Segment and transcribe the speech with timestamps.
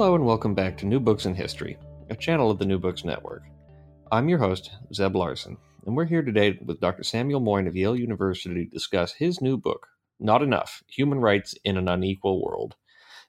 [0.00, 1.76] Hello and welcome back to New Books in History,
[2.08, 3.42] a channel of the New Books Network.
[4.10, 7.02] I'm your host, Zeb Larson, and we're here today with Dr.
[7.02, 11.76] Samuel Moyn of Yale University to discuss his new book, Not Enough Human Rights in
[11.76, 12.76] an Unequal World.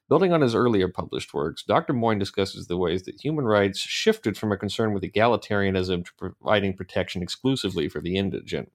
[0.08, 1.92] Building on his earlier published works, Dr.
[1.92, 6.74] Moyn discusses the ways that human rights shifted from a concern with egalitarianism to providing
[6.74, 8.72] protection exclusively for the indigent.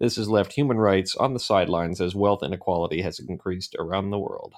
[0.00, 4.18] This has left human rights on the sidelines as wealth inequality has increased around the
[4.18, 4.54] world.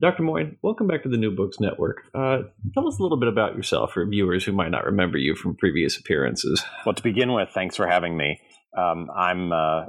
[0.00, 0.22] Dr.
[0.22, 2.04] Moyn, welcome back to the New Books Network.
[2.14, 2.38] Uh,
[2.72, 5.54] tell us a little bit about yourself for viewers who might not remember you from
[5.54, 6.64] previous appearances.
[6.86, 8.40] Well, to begin with, thanks for having me.
[8.78, 9.84] Um, I'm uh,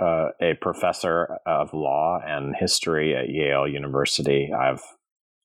[0.00, 4.50] uh, a professor of law and history at Yale University.
[4.50, 4.82] I've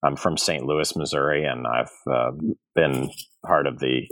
[0.02, 0.64] I'm from St.
[0.64, 2.32] Louis, Missouri, and I've uh,
[2.74, 3.10] been
[3.46, 4.08] part of the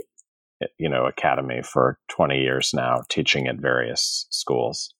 [0.78, 4.92] you know academy for 20 years now, teaching at various schools.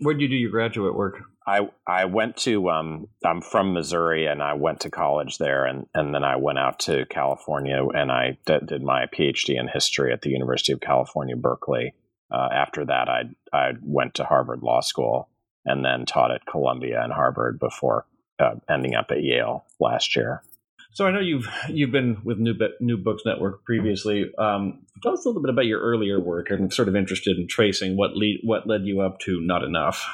[0.00, 1.22] Where did you do your graduate work?
[1.46, 5.86] I I went to um, I'm from Missouri and I went to college there and
[5.94, 10.12] and then I went out to California and I d- did my PhD in history
[10.12, 11.94] at the University of California Berkeley.
[12.32, 15.28] Uh, after that, I I went to Harvard Law School
[15.64, 18.06] and then taught at Columbia and Harvard before
[18.38, 20.42] uh, ending up at Yale last year.
[20.92, 24.30] So I know you've you've been with New New Books Network previously.
[24.38, 26.50] Um, tell us a little bit about your earlier work.
[26.50, 30.04] I'm sort of interested in tracing what lead what led you up to Not Enough.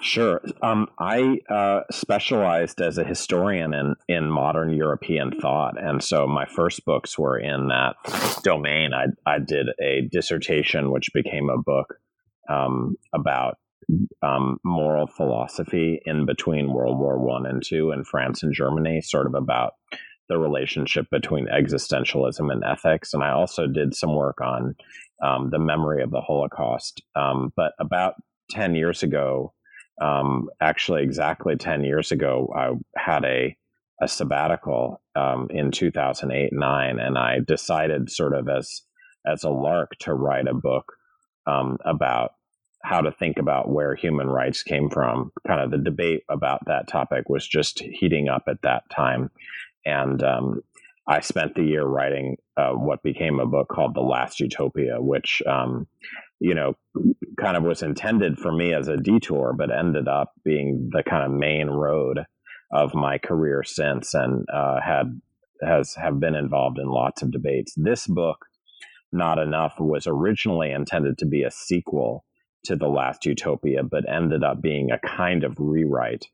[0.00, 0.42] Sure.
[0.62, 6.44] Um, I uh, specialized as a historian in in modern European thought, and so my
[6.44, 7.96] first books were in that
[8.42, 8.90] domain.
[8.92, 11.94] I I did a dissertation which became a book
[12.50, 13.56] um, about
[14.22, 19.26] um, moral philosophy in between World War One and Two in France and Germany, sort
[19.26, 19.72] of about
[20.28, 23.14] the relationship between existentialism and ethics.
[23.14, 24.74] And I also did some work on
[25.22, 27.02] um, the memory of the Holocaust.
[27.14, 28.14] Um, but about
[28.50, 29.52] 10 years ago,
[30.00, 33.56] um, actually, exactly 10 years ago, I had a,
[34.02, 38.82] a sabbatical um, in 2008 9, and I decided, sort of as,
[39.26, 40.92] as a lark, to write a book
[41.46, 42.32] um, about
[42.82, 45.32] how to think about where human rights came from.
[45.46, 49.30] Kind of the debate about that topic was just heating up at that time
[49.86, 50.60] and um,
[51.08, 55.40] I spent the year writing uh, what became a book called The Last Utopia, which
[55.46, 55.86] um,
[56.40, 56.74] you know
[57.40, 61.24] kind of was intended for me as a detour, but ended up being the kind
[61.24, 62.18] of main road
[62.72, 65.20] of my career since, and uh, had
[65.62, 67.72] has have been involved in lots of debates.
[67.76, 68.44] This book,
[69.12, 72.24] Not Enough, was originally intended to be a sequel
[72.64, 76.26] to The Last Utopia, but ended up being a kind of rewrite.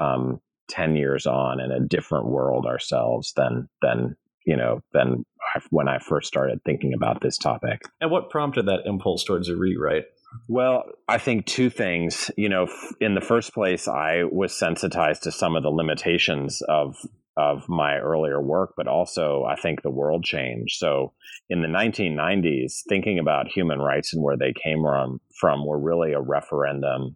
[0.00, 5.24] Um, 10 years on in a different world ourselves than than you know than
[5.70, 7.82] when I first started thinking about this topic.
[8.00, 10.04] And what prompted that impulse towards a rewrite?
[10.48, 12.30] Well, I think two things.
[12.36, 12.68] You know,
[13.00, 16.96] in the first place, I was sensitized to some of the limitations of
[17.36, 20.78] of my earlier work, but also I think the world changed.
[20.78, 21.12] So
[21.50, 26.12] in the 1990s, thinking about human rights and where they came from, from were really
[26.12, 27.14] a referendum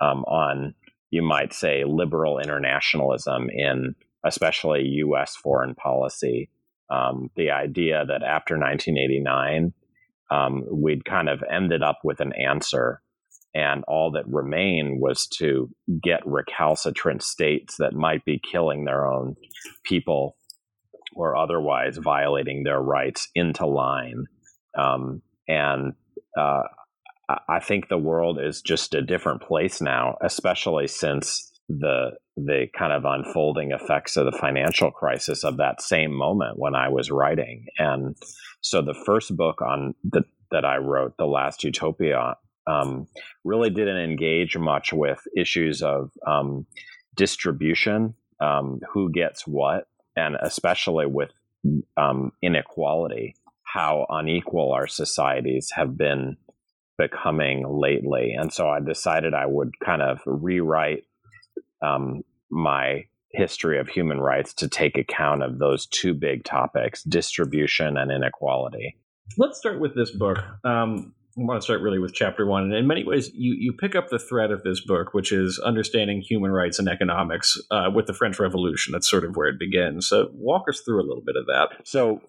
[0.00, 0.74] um, on
[1.10, 3.94] you might say, liberal internationalism in
[4.24, 5.36] especially U.S.
[5.36, 6.50] foreign policy.
[6.90, 9.72] Um, the idea that after 1989,
[10.30, 13.00] um, we'd kind of ended up with an answer,
[13.54, 15.70] and all that remained was to
[16.02, 19.36] get recalcitrant states that might be killing their own
[19.84, 20.36] people
[21.14, 24.24] or otherwise violating their rights into line.
[24.78, 25.94] Um, and
[26.38, 26.62] uh,
[27.48, 32.92] I think the world is just a different place now, especially since the the kind
[32.92, 37.66] of unfolding effects of the financial crisis of that same moment when I was writing.
[37.78, 38.16] And
[38.62, 43.06] so the first book on the, that I wrote, The Last Utopia, um,
[43.44, 46.66] really didn't engage much with issues of um,
[47.14, 51.30] distribution, um, who gets what, and especially with
[51.96, 53.34] um, inequality,
[53.64, 56.36] how unequal our societies have been
[57.00, 58.34] becoming lately.
[58.38, 61.04] And so I decided I would kind of rewrite
[61.82, 67.96] um, my history of human rights to take account of those two big topics distribution
[67.96, 68.96] and inequality.
[69.38, 70.38] Let's start with this book.
[70.64, 72.64] Um, I want to start really with chapter one.
[72.64, 75.60] And in many ways, you, you pick up the thread of this book, which is
[75.64, 78.92] understanding human rights and economics uh, with the French Revolution.
[78.92, 80.08] That's sort of where it begins.
[80.08, 81.86] So walk us through a little bit of that.
[81.86, 82.20] So,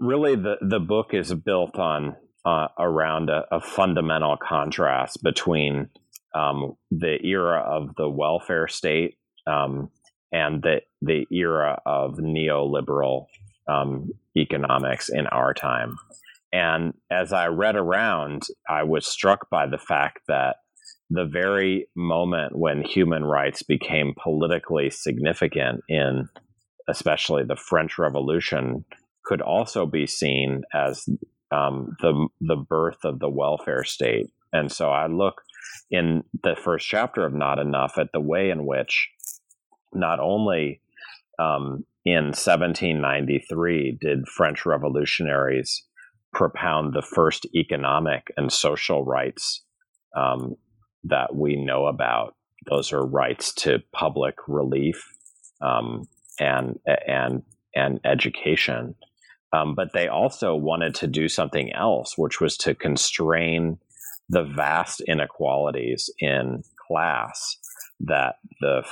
[0.00, 5.88] really, the, the book is built on uh, around a, a, fundamental contrast between
[6.32, 9.16] um, the era of the welfare state
[9.48, 9.90] um,
[10.32, 13.26] and the, the era of neoliberal
[13.68, 15.96] um, economics in our time.
[16.52, 20.56] And as I read around, I was struck by the fact that
[21.10, 26.28] the very moment when human rights became politically significant in
[26.88, 28.84] especially the French Revolution
[29.24, 31.08] could also be seen as
[31.50, 34.30] um, the the birth of the welfare state.
[34.52, 35.42] And so I look
[35.90, 39.10] in the first chapter of Not Enough at the way in which
[39.92, 40.80] not only
[41.38, 45.82] um, in 1793 did French revolutionaries
[46.32, 49.62] propound the first economic and social rights
[50.16, 50.54] um,
[51.04, 52.34] that we know about.
[52.70, 55.08] Those are rights to public relief
[55.60, 56.08] um,
[56.38, 57.42] and and
[57.74, 58.94] and education.
[59.52, 63.78] Um, but they also wanted to do something else, which was to constrain
[64.28, 67.56] the vast inequalities in class
[68.00, 68.82] that the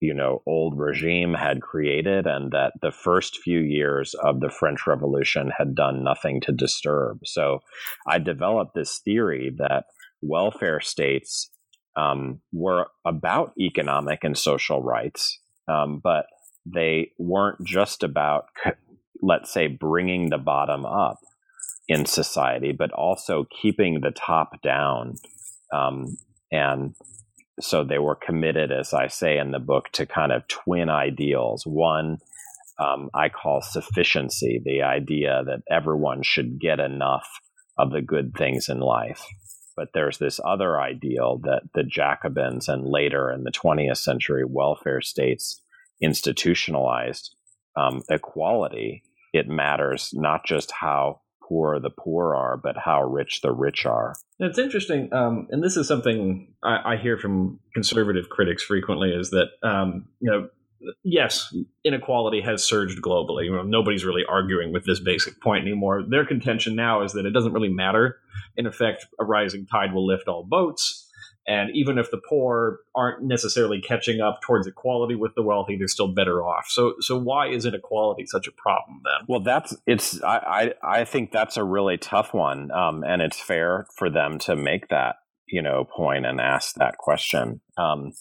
[0.00, 4.86] you know old regime had created and that the first few years of the french
[4.86, 7.20] revolution had done nothing to disturb.
[7.24, 7.60] So
[8.06, 9.84] i developed this theory that
[10.20, 11.50] welfare states
[11.96, 15.38] um, were about economic and social rights
[15.68, 16.26] um, but
[16.66, 18.46] they weren't just about
[19.22, 21.18] let's say bringing the bottom up
[21.88, 25.14] in society but also keeping the top down
[25.72, 26.16] um,
[26.50, 26.94] and
[27.60, 31.64] so they were committed, as I say in the book, to kind of twin ideals.
[31.66, 32.18] One,
[32.78, 37.28] um, I call sufficiency, the idea that everyone should get enough
[37.78, 39.24] of the good things in life.
[39.76, 45.00] But there's this other ideal that the Jacobins and later in the 20th century welfare
[45.00, 45.62] states
[46.00, 47.34] institutionalized
[47.76, 49.02] um, equality.
[49.32, 54.14] It matters not just how poor the poor are, but how rich the rich are.
[54.38, 59.30] It's interesting, um, and this is something I, I, hear from conservative critics frequently: is
[59.30, 60.48] that um, you know,
[61.04, 63.44] yes, inequality has surged globally.
[63.44, 66.02] You know, nobody's really arguing with this basic point anymore.
[66.06, 68.18] Their contention now is that it doesn't really matter.
[68.56, 71.01] In effect, a rising tide will lift all boats.
[71.46, 75.88] And even if the poor aren't necessarily catching up towards equality with the wealthy, they're
[75.88, 76.66] still better off.
[76.68, 79.26] So, so why is inequality such a problem then?
[79.28, 80.22] Well, that's it's.
[80.22, 84.38] I I, I think that's a really tough one, um, and it's fair for them
[84.40, 85.16] to make that
[85.48, 87.60] you know point and ask that question.
[87.76, 88.12] Um,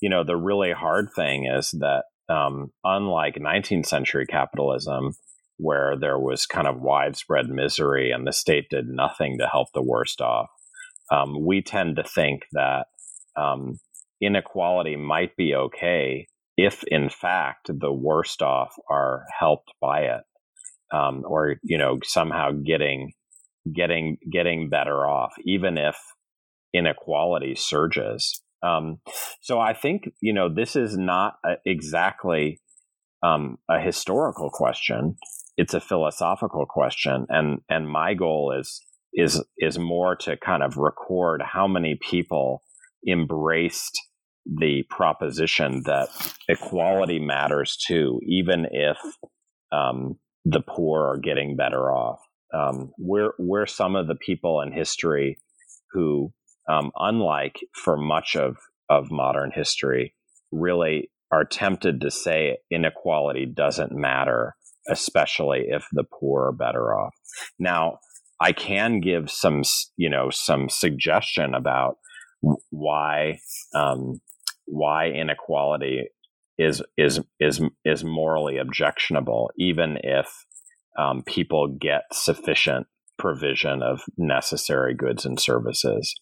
[0.00, 5.14] you know, the really hard thing is that um, unlike 19th century capitalism,
[5.56, 9.82] where there was kind of widespread misery and the state did nothing to help the
[9.82, 10.50] worst off
[11.10, 12.86] um, we tend to think that
[13.36, 13.78] um,
[14.20, 16.26] inequality might be okay
[16.56, 20.22] if, in fact, the worst off are helped by it,
[20.92, 23.12] um, or you know somehow getting
[23.74, 25.96] getting getting better off, even if
[26.72, 28.40] inequality surges.
[28.62, 29.00] Um,
[29.42, 32.60] so I think you know this is not a, exactly
[33.22, 35.16] um, a historical question;
[35.58, 38.80] it's a philosophical question, and and my goal is
[39.16, 42.62] is is more to kind of record how many people
[43.08, 43.98] embraced
[44.44, 46.08] the proposition that
[46.48, 48.98] equality matters too, even if
[49.72, 52.20] um, the poor are getting better off.
[52.54, 55.38] Um, we're we're some of the people in history
[55.92, 56.32] who,
[56.68, 58.56] um, unlike for much of
[58.88, 60.14] of modern history,
[60.52, 64.54] really are tempted to say inequality doesn't matter,
[64.88, 67.14] especially if the poor are better off.
[67.58, 67.98] Now,
[68.40, 69.62] I can give some,
[69.96, 71.96] you know, some suggestion about
[72.70, 73.38] why
[73.74, 74.20] um,
[74.66, 76.08] why inequality
[76.58, 80.26] is is is is morally objectionable, even if
[80.98, 82.86] um, people get sufficient
[83.18, 86.14] provision of necessary goods and services.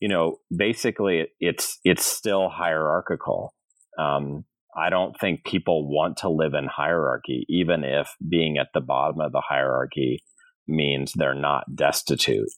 [0.00, 3.54] You know, basically, it's it's still hierarchical.
[3.98, 4.44] Um,
[4.76, 9.20] I don't think people want to live in hierarchy, even if being at the bottom
[9.20, 10.24] of the hierarchy
[10.66, 12.48] means they're not destitute.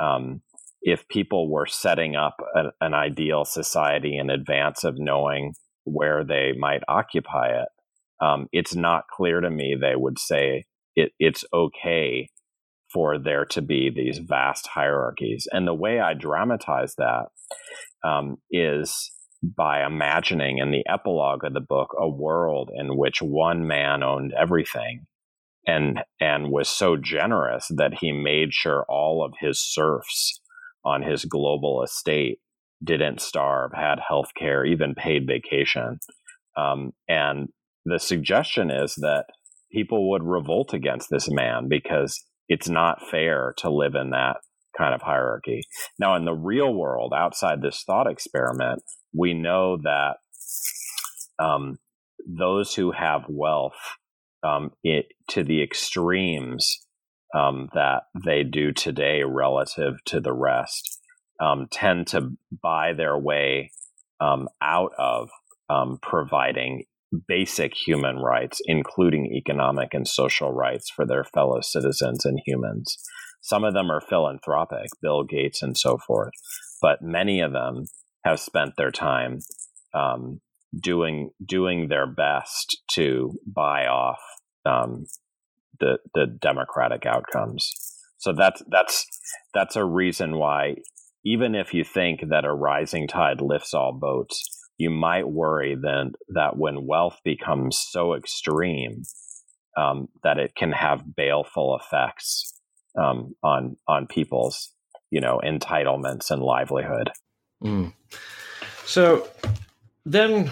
[0.00, 0.42] Um,
[0.82, 6.52] if people were setting up a, an ideal society in advance of knowing where they
[6.56, 7.68] might occupy it,
[8.24, 12.28] um, it's not clear to me they would say it, it's okay
[12.92, 15.46] for there to be these vast hierarchies.
[15.50, 17.26] And the way I dramatize that
[18.04, 19.10] um, is
[19.42, 24.32] by imagining in the epilogue of the book a world in which one man owned
[24.38, 25.06] everything
[25.66, 30.40] and and was so generous that he made sure all of his serfs
[30.84, 32.38] on his global estate
[32.84, 35.98] didn't starve, had health care, even paid vacation.
[36.56, 37.48] Um, and
[37.84, 39.24] the suggestion is that
[39.72, 44.36] people would revolt against this man because it's not fair to live in that
[44.76, 45.62] kind of hierarchy.
[45.98, 48.82] Now, in the real world, outside this thought experiment,
[49.14, 50.16] we know that
[51.38, 51.78] um,
[52.26, 53.72] those who have wealth
[54.42, 56.86] um, it, to the extremes
[57.34, 60.98] um, that they do today relative to the rest
[61.40, 62.30] um, tend to
[62.62, 63.70] buy their way
[64.20, 65.28] um, out of
[65.68, 66.84] um, providing
[67.28, 72.98] basic human rights, including economic and social rights for their fellow citizens and humans.
[73.42, 76.32] Some of them are philanthropic, Bill Gates and so forth,
[76.82, 77.84] but many of them
[78.24, 79.38] have spent their time
[79.94, 80.40] um,
[80.78, 84.20] doing doing their best to buy off
[84.64, 85.06] um,
[85.80, 87.72] the the democratic outcomes.
[88.18, 89.06] So that's that's
[89.54, 90.76] that's a reason why
[91.24, 94.42] even if you think that a rising tide lifts all boats,
[94.78, 99.02] you might worry then that when wealth becomes so extreme
[99.76, 102.54] um, that it can have baleful effects
[102.98, 104.72] um, on on people's
[105.10, 107.10] you know entitlements and livelihood.
[107.62, 107.92] Mm.
[108.84, 109.28] So
[110.06, 110.48] then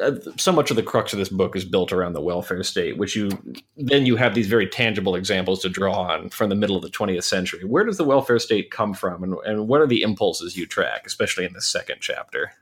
[0.00, 2.98] uh, so much of the crux of this book is built around the welfare state
[2.98, 3.30] which you
[3.76, 6.90] then you have these very tangible examples to draw on from the middle of the
[6.90, 10.56] 20th century where does the welfare state come from and, and what are the impulses
[10.56, 12.52] you track especially in the second chapter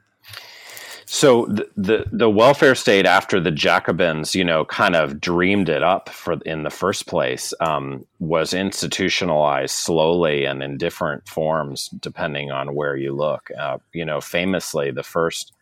[1.05, 5.83] so the, the, the welfare state after the Jacobins, you know, kind of dreamed it
[5.83, 12.51] up for in the first place, um, was institutionalized slowly and in different forms depending
[12.51, 13.51] on where you look.
[13.55, 15.53] Uh, you know, famously, the first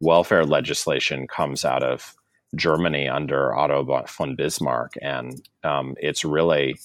[0.00, 2.14] welfare legislation comes out of
[2.56, 6.76] Germany under Otto von Bismarck, and um, it's really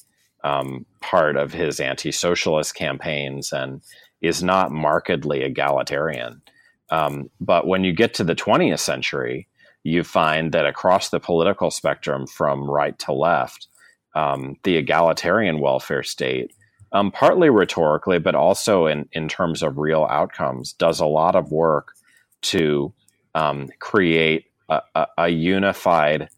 [0.43, 3.81] um, part of his anti-socialist campaigns and
[4.21, 6.41] is not markedly egalitarian.
[6.89, 9.47] Um, but when you get to the 20th century,
[9.83, 13.67] you find that across the political spectrum, from right to left,
[14.15, 16.51] um, the egalitarian welfare state,
[16.91, 21.51] um, partly rhetorically, but also in, in terms of real outcomes, does a lot of
[21.51, 21.93] work
[22.41, 22.93] to
[23.35, 26.29] um, create a, a, a unified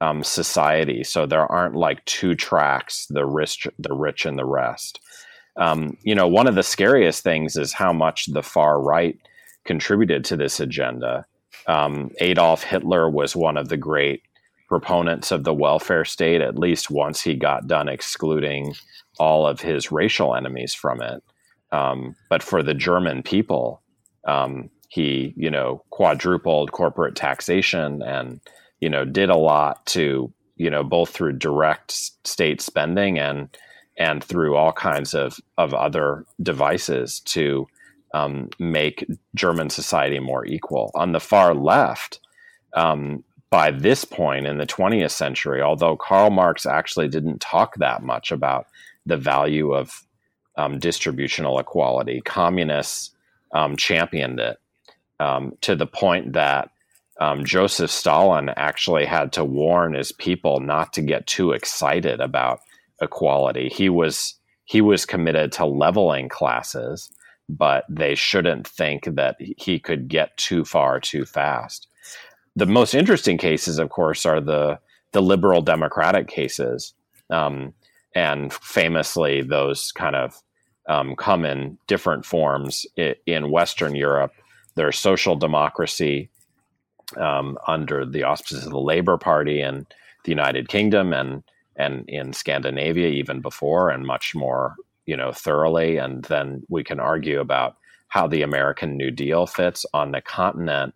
[0.00, 1.04] um, society.
[1.04, 5.00] So there aren't like two tracks: the rich, the rich, and the rest.
[5.56, 9.18] Um, you know, one of the scariest things is how much the far right
[9.64, 11.26] contributed to this agenda.
[11.66, 14.22] Um, Adolf Hitler was one of the great
[14.68, 18.74] proponents of the welfare state, at least once he got done excluding
[19.18, 21.22] all of his racial enemies from it.
[21.72, 23.82] Um, but for the German people,
[24.26, 28.40] um, he you know quadrupled corporate taxation and
[28.80, 31.92] you know did a lot to you know both through direct
[32.24, 33.56] state spending and
[33.96, 37.66] and through all kinds of of other devices to
[38.12, 39.06] um, make
[39.36, 40.90] German society more equal.
[40.96, 42.18] On the far left,
[42.74, 48.02] um, by this point in the 20th century, although Karl Marx actually didn't talk that
[48.02, 48.66] much about
[49.06, 50.04] the value of
[50.56, 53.12] um, distributional equality, communists
[53.54, 54.58] um, championed it
[55.20, 56.70] um, to the point that
[57.20, 62.60] um, Joseph Stalin actually had to warn his people not to get too excited about
[63.00, 63.68] equality.
[63.68, 64.34] He was
[64.64, 67.10] he was committed to leveling classes,
[67.48, 71.88] but they shouldn't think that he could get too far too fast.
[72.56, 74.78] The most interesting cases, of course, are the
[75.12, 76.94] the liberal democratic cases,
[77.28, 77.74] um,
[78.14, 80.40] and famously, those kind of
[80.88, 84.32] um, come in different forms in Western Europe
[84.74, 86.30] their social democracy
[87.16, 89.86] um, under the auspices of the Labour Party in
[90.24, 91.42] the United Kingdom and
[91.76, 95.96] and in Scandinavia even before and much more you know thoroughly.
[95.96, 97.76] And then we can argue about
[98.08, 100.94] how the American New Deal fits on the continent.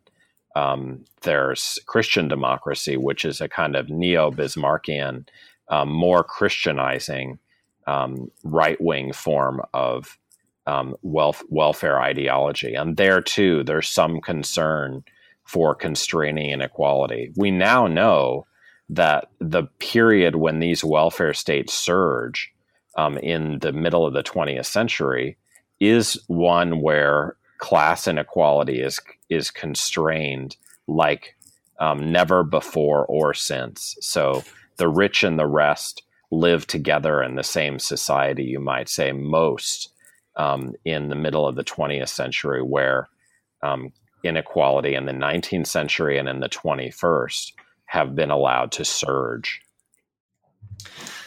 [0.57, 5.27] Um, there's Christian democracy which is a kind of neo Bismarckian
[5.69, 7.39] um, more Christianizing
[7.87, 10.19] um, right wing form of
[10.67, 15.05] um, wealth welfare ideology, and there too, there's some concern
[15.45, 17.33] for constraining inequality.
[17.37, 18.47] We now know
[18.89, 22.53] that the period when these welfare states surge
[22.97, 25.37] um, in the middle of the 20th century
[25.81, 30.57] is one where class inequality is is constrained
[30.87, 31.37] like
[31.81, 33.97] um, never before or since.
[34.01, 34.45] So
[34.77, 38.45] the rich and the rest live together in the same society.
[38.45, 39.91] You might say most
[40.37, 43.09] um, in the middle of the 20th century, where
[43.63, 47.53] um, inequality in the 19th century and in the 21st
[47.87, 49.61] have been allowed to surge.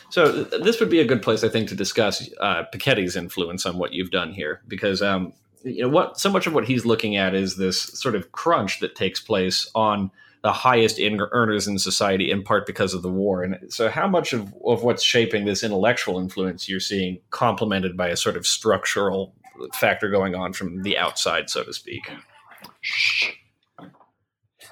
[0.09, 3.77] So this would be a good place, I think, to discuss uh, Piketty's influence on
[3.77, 5.33] what you've done here, because um,
[5.63, 8.79] you know what so much of what he's looking at is this sort of crunch
[8.79, 10.11] that takes place on
[10.47, 13.43] the highest in- earners in society, in part because of the war.
[13.43, 18.07] And so, how much of, of what's shaping this intellectual influence you're seeing complemented by
[18.07, 19.35] a sort of structural
[19.73, 22.09] factor going on from the outside, so to speak?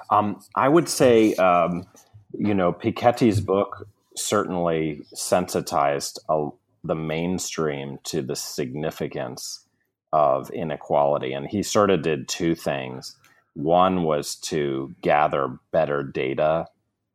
[0.08, 1.86] Um, I would say, um,
[2.32, 6.48] you know, Piketty's book certainly sensitized a,
[6.84, 9.66] the mainstream to the significance
[10.14, 11.34] of inequality.
[11.34, 13.14] And he sort of did two things.
[13.56, 16.66] One was to gather better data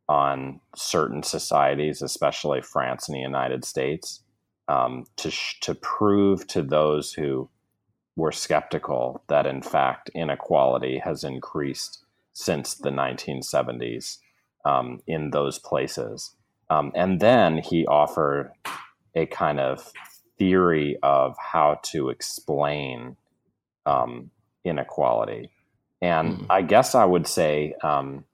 [0.08, 4.24] on certain societies, especially France and the United States,
[4.66, 7.48] um, to, sh- to prove to those who
[8.16, 14.18] were skeptical that, in fact, inequality has increased since the 1970s
[14.64, 16.34] um, in those places.
[16.70, 18.50] Um, and then he offered
[19.14, 19.92] a kind of
[20.40, 23.16] theory of how to explain
[23.86, 24.32] um,
[24.64, 25.52] inequality.
[26.02, 26.46] And mm.
[26.50, 28.24] I guess I would say um,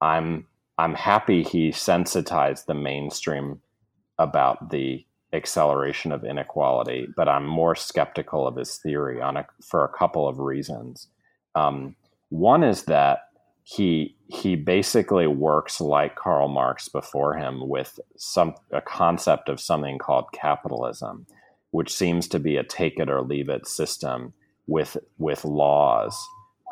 [0.00, 0.46] I'm
[0.78, 3.60] I'm happy he sensitized the mainstream
[4.18, 9.84] about the acceleration of inequality, but I'm more skeptical of his theory on a, for
[9.84, 11.08] a couple of reasons.
[11.54, 11.96] Um,
[12.28, 13.20] one is that
[13.64, 19.98] he he basically works like Karl Marx before him with some a concept of something
[19.98, 21.26] called capitalism,
[21.70, 24.34] which seems to be a take it or leave it system
[24.66, 26.16] with with laws.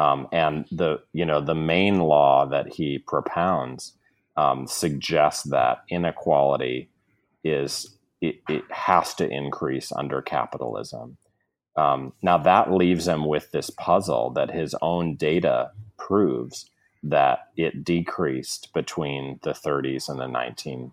[0.01, 3.93] Um, and the you know the main law that he propounds
[4.37, 6.91] um, suggests that inequality
[7.45, 11.17] is it, it, has to increase under capitalism.
[11.77, 16.71] Um, now that leaves him with this puzzle that his own data proves
[17.03, 20.91] that it decreased between the 30s and the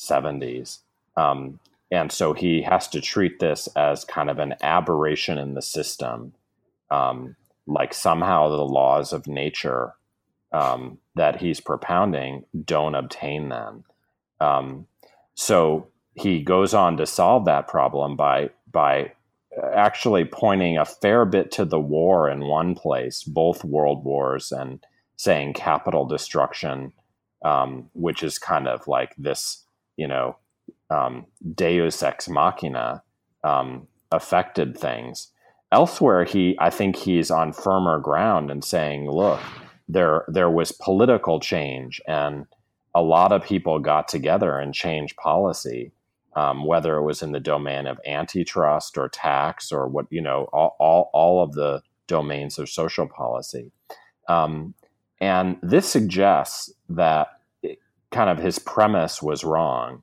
[0.00, 0.80] 1970s.
[1.16, 1.60] Um,
[1.90, 6.34] and so he has to treat this as kind of an aberration in the system,
[6.90, 7.36] um,
[7.66, 9.94] like somehow the laws of nature
[10.52, 13.84] um, that he's propounding don't obtain them.
[14.40, 14.86] Um,
[15.34, 19.12] so he goes on to solve that problem by by
[19.72, 24.84] actually pointing a fair bit to the war in one place, both world wars and
[25.16, 26.92] saying capital destruction,
[27.44, 29.64] um, which is kind of like this,
[29.96, 30.36] you know,
[30.90, 33.02] um, Deus ex machina
[33.42, 35.30] um, affected things.
[35.74, 39.40] Elsewhere, he I think he's on firmer ground and saying, look,
[39.88, 42.46] there there was political change and
[42.94, 45.90] a lot of people got together and changed policy.
[46.36, 50.48] Um, whether it was in the domain of antitrust or tax or what you know
[50.52, 53.70] all, all, all of the domains of social policy
[54.28, 54.74] um,
[55.20, 57.28] and this suggests that
[58.10, 60.02] kind of his premise was wrong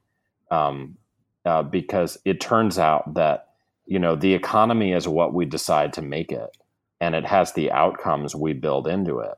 [0.51, 0.97] um,
[1.45, 3.50] uh, because it turns out that
[3.85, 6.57] you know the economy is what we decide to make it,
[6.99, 9.35] and it has the outcomes we build into it.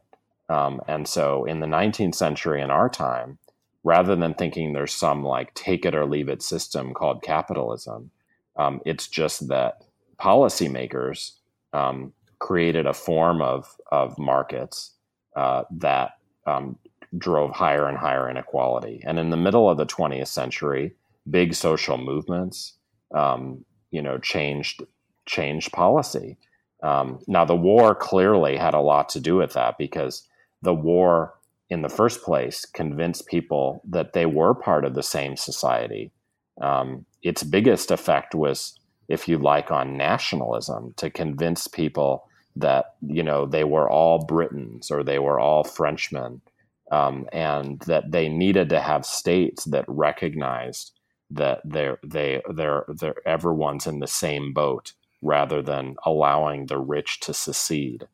[0.50, 3.38] Um, and so, in the 19th century, in our time,
[3.84, 8.12] rather than thinking there's some like take it or leave it system called capitalism,
[8.58, 9.84] um, it's just that
[10.20, 11.32] policymakers
[11.74, 14.92] um, created a form of of markets
[15.36, 16.12] uh, that
[16.46, 16.78] um,
[17.18, 19.02] drove higher and higher inequality.
[19.06, 20.94] And in the middle of the 20th century,
[21.30, 22.74] big social movements,
[23.14, 24.84] um, you know, changed
[25.26, 26.36] changed policy.
[26.82, 30.28] Um, now, the war clearly had a lot to do with that because
[30.62, 31.36] the war,
[31.70, 36.12] in the first place, convinced people that they were part of the same society.
[36.60, 38.78] Um, its biggest effect was,
[39.08, 44.92] if you like, on nationalism to convince people that you know they were all Britons
[44.92, 46.42] or they were all Frenchmen,
[46.92, 50.92] um, and that they needed to have states that recognized
[51.32, 57.20] that they're they they're, they're everyone's in the same boat rather than allowing the rich
[57.22, 58.08] to secede.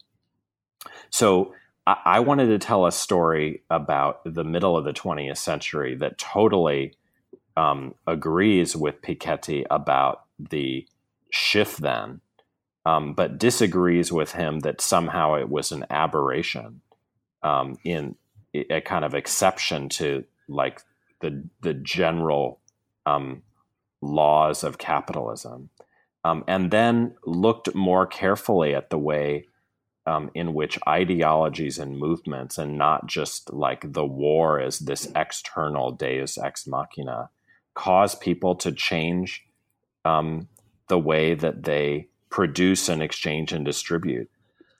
[1.10, 1.54] So
[1.88, 6.18] I, I wanted to tell a story about the middle of the 20th century that
[6.18, 6.94] totally
[7.58, 10.88] um, agrees with Piketty about the
[11.32, 12.22] shift then
[12.86, 16.82] um, but disagrees with him that somehow it was an aberration
[17.44, 18.16] um, in
[18.54, 20.82] a kind of exception to like
[21.22, 22.59] the the general
[23.10, 23.42] um,
[24.02, 25.70] laws of capitalism,
[26.24, 29.46] um, and then looked more carefully at the way
[30.06, 35.92] um, in which ideologies and movements, and not just like the war as this external
[35.92, 37.30] Deus ex machina,
[37.76, 39.46] cause people to change
[40.06, 40.48] um,
[40.88, 44.30] the way that they produce and exchange and distribute,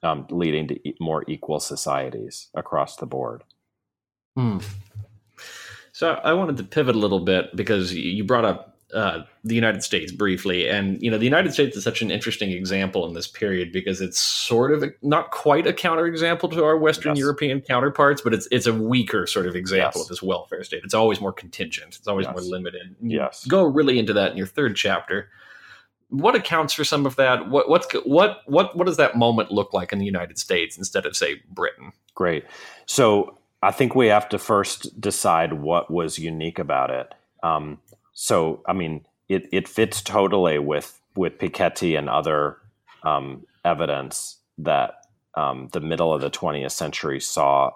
[0.02, 3.44] um, leading to more equal societies across the board.
[4.36, 4.60] Hmm.
[6.00, 9.84] So I wanted to pivot a little bit because you brought up uh, the United
[9.84, 13.28] States briefly, and you know the United States is such an interesting example in this
[13.28, 17.20] period because it's sort of a, not quite a counterexample to our Western yes.
[17.20, 20.06] European counterparts, but it's it's a weaker sort of example yes.
[20.06, 20.84] of this welfare state.
[20.86, 21.98] It's always more contingent.
[21.98, 22.34] It's always yes.
[22.34, 22.96] more limited.
[23.02, 25.30] You yes, go really into that in your third chapter.
[26.08, 27.50] What accounts for some of that?
[27.50, 31.06] What what's what what what does that moment look like in the United States instead
[31.06, 31.92] of say Britain?
[32.16, 32.46] Great.
[32.86, 37.14] So I think we have to first decide what was unique about it.
[37.44, 37.80] Um,
[38.14, 42.58] so I mean, it it fits totally with with Piketty and other
[43.04, 47.72] um, evidence that um, the middle of the 20th century saw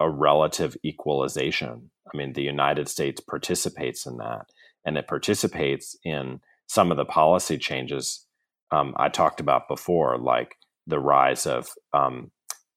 [0.00, 1.90] a relative equalization.
[2.12, 4.46] I mean, the United States participates in that,
[4.84, 8.26] and it participates in some of the policy changes
[8.70, 12.30] um, I talked about before, like the rise of um,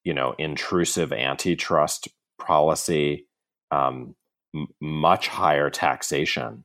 [0.04, 2.08] you know intrusive antitrust
[2.40, 3.28] policy,
[3.72, 4.16] um,
[4.56, 6.64] m- much higher taxation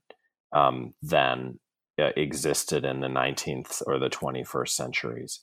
[0.53, 1.59] um, than
[2.01, 5.41] uh, existed in the 19th or the 21st centuries.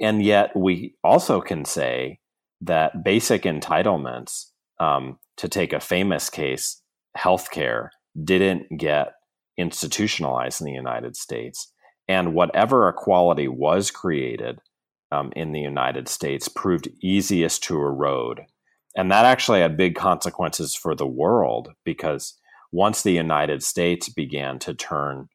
[0.00, 2.18] And yet, we also can say
[2.60, 6.82] that basic entitlements, um, to take a famous case,
[7.16, 7.88] healthcare,
[8.22, 9.14] didn't get
[9.56, 11.72] institutionalized in the United States.
[12.08, 14.60] And whatever equality was created
[15.10, 18.42] um, in the United States proved easiest to erode.
[18.96, 22.34] And that actually had big consequences for the world because
[22.72, 25.28] once the United States began to turn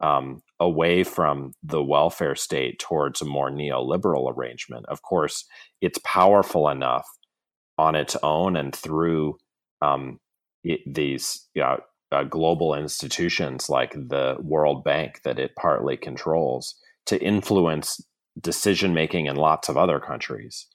[0.00, 5.44] um, away from the welfare state towards a more neoliberal arrangement, of course,
[5.80, 7.06] it's powerful enough
[7.78, 9.36] on its own and through
[9.80, 10.18] um,
[10.62, 11.80] it, these you know,
[12.12, 18.00] uh, global institutions like the World Bank that it partly controls to influence
[18.40, 20.66] decision making in lots of other countries.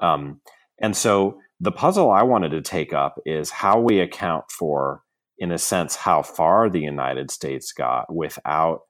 [0.00, 0.40] Um,
[0.80, 5.02] and so the puzzle I wanted to take up is how we account for
[5.38, 8.80] in a sense, how far the United States got without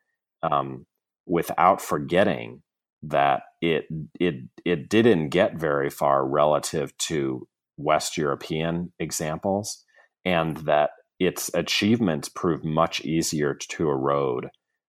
[0.43, 0.87] um,
[1.27, 2.63] without forgetting
[3.03, 3.87] that it
[4.21, 9.85] it it didn't get very far relative to West European examples,
[10.25, 14.49] and that its achievements proved much easier to erode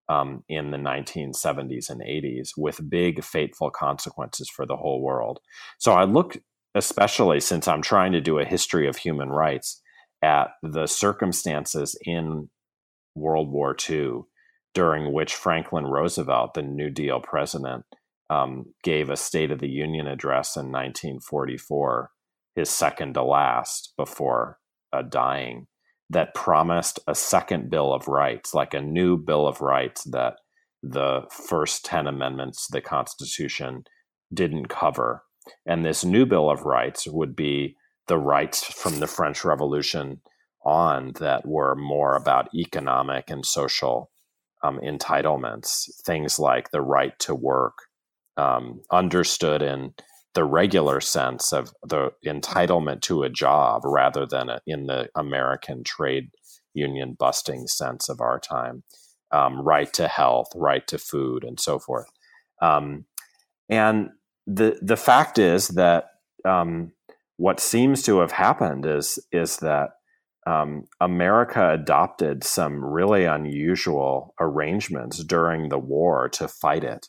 [0.10, 5.40] um, in the 1970s and 80s with big fateful consequences for the whole world.
[5.80, 6.38] So I look,
[6.78, 9.82] especially since I'm trying to do a history of human rights,
[10.22, 12.50] at the circumstances in
[13.16, 14.22] World War II
[14.74, 17.84] during which Franklin Roosevelt, the New Deal president,
[18.30, 22.12] um, gave a State of the Union address in 1944,
[22.56, 24.60] his second to last before
[24.94, 25.68] uh, dying,
[26.10, 30.36] that promised a second Bill of Rights, like a new Bill of Rights that
[30.84, 33.84] the first 10 amendments to the Constitution
[34.34, 35.24] didn't cover.
[35.66, 37.76] And this new Bill of Rights would be
[38.08, 40.22] the rights from the French Revolution
[40.64, 44.12] on that were more about economic and social
[44.64, 47.84] um, entitlements, things like the right to work,
[48.38, 49.94] um, understood in
[50.34, 55.84] the regular sense of the entitlement to a job rather than a, in the American
[55.84, 56.30] trade
[56.74, 58.84] union busting sense of our time,
[59.32, 62.08] um, right to health, right to food, and so forth.
[62.62, 63.06] Um,
[63.70, 64.10] and
[64.48, 66.06] the the fact is that
[66.46, 66.94] um,
[67.36, 69.92] what seems to have happened is is that
[70.48, 77.08] um, America adopted some really unusual arrangements during the war to fight it.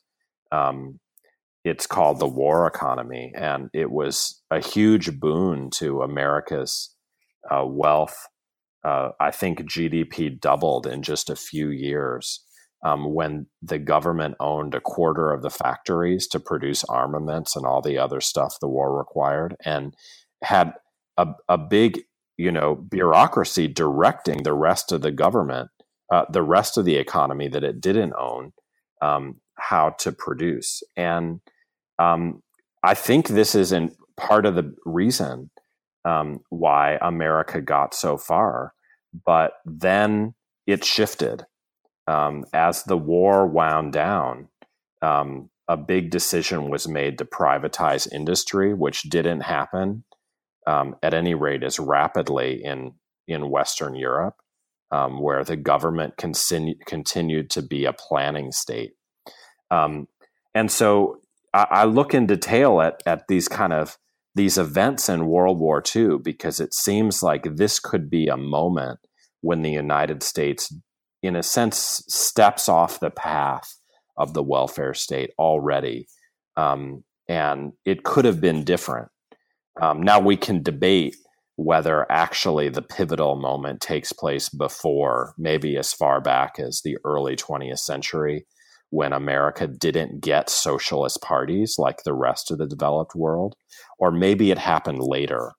[0.50, 0.98] Um,
[1.64, 6.94] it's called the war economy, and it was a huge boon to America's
[7.48, 8.26] uh, wealth.
[8.84, 12.44] Uh, I think GDP doubled in just a few years
[12.84, 17.82] um, when the government owned a quarter of the factories to produce armaments and all
[17.82, 19.94] the other stuff the war required, and
[20.42, 20.72] had
[21.16, 22.00] a, a big
[22.36, 25.70] you know bureaucracy directing the rest of the government,
[26.12, 28.52] uh, the rest of the economy that it didn't own,
[29.02, 30.82] um, how to produce.
[30.96, 31.40] And
[31.98, 32.42] um,
[32.82, 35.50] I think this is in part of the reason
[36.04, 38.72] um, why America got so far.
[39.26, 40.34] But then
[40.66, 41.44] it shifted
[42.08, 44.48] um, as the war wound down,
[45.02, 50.04] um, a big decision was made to privatize industry, which didn't happen
[50.66, 52.94] um, at any rate as rapidly in
[53.28, 54.36] in Western Europe,
[54.90, 58.92] um, where the government continu- continued to be a planning state.
[59.70, 60.08] Um,
[60.54, 61.20] and so
[61.52, 63.98] I, I look in detail at at these kind of
[64.34, 69.00] these events in World War II because it seems like this could be a moment
[69.42, 70.72] when the United States
[71.22, 73.74] in a sense, steps off the path
[74.16, 76.06] of the welfare state already.
[76.56, 79.08] Um, and it could have been different.
[79.80, 81.16] Um, now we can debate
[81.56, 87.36] whether actually the pivotal moment takes place before, maybe as far back as the early
[87.36, 88.46] 20th century,
[88.90, 93.54] when America didn't get socialist parties like the rest of the developed world,
[93.98, 95.52] or maybe it happened later,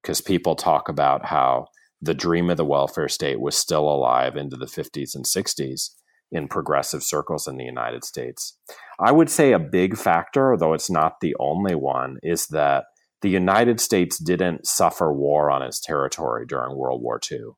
[0.00, 1.66] because people talk about how
[2.02, 5.90] the dream of the welfare state was still alive into the 50s and 60s
[6.32, 8.56] in progressive circles in the United States.
[8.98, 12.84] I would say a big factor, though it's not the only one, is that
[13.22, 17.50] the United States didn't suffer war on its territory during World War II.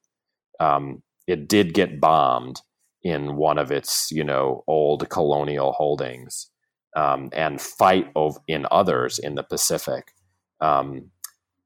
[0.59, 2.61] Um, it did get bombed
[3.03, 6.51] in one of its, you know, old colonial holdings
[6.97, 8.07] um, and fight
[8.49, 10.13] in others in the Pacific.
[10.61, 11.11] Um,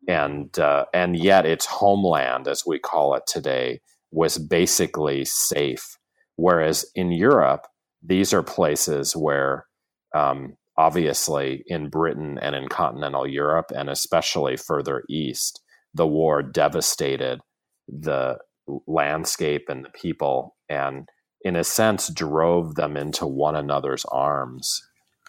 [0.09, 5.99] and uh, and yet its homeland, as we call it today, was basically safe.
[6.37, 7.67] Whereas in Europe,
[8.03, 9.67] these are places where,
[10.15, 15.63] um, obviously, in Britain and in continental Europe, and especially further east,
[15.95, 17.41] the war devastated
[17.89, 18.39] the
[18.87, 21.09] landscape and the people, and
[21.43, 24.83] in a sense, drove them into one another's arms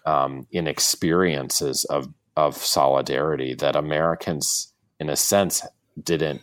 [0.05, 5.65] um, in experiences of of solidarity that Americans, in a sense,
[6.01, 6.41] didn't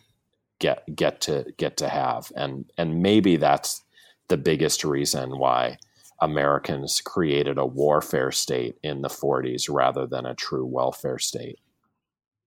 [0.59, 3.83] get get to get to have, and and maybe that's
[4.29, 5.79] the biggest reason why
[6.21, 11.59] Americans created a warfare state in the 40s rather than a true welfare state.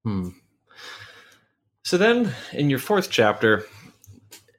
[0.04, 0.30] Hmm.
[1.84, 3.66] So then, in your fourth chapter,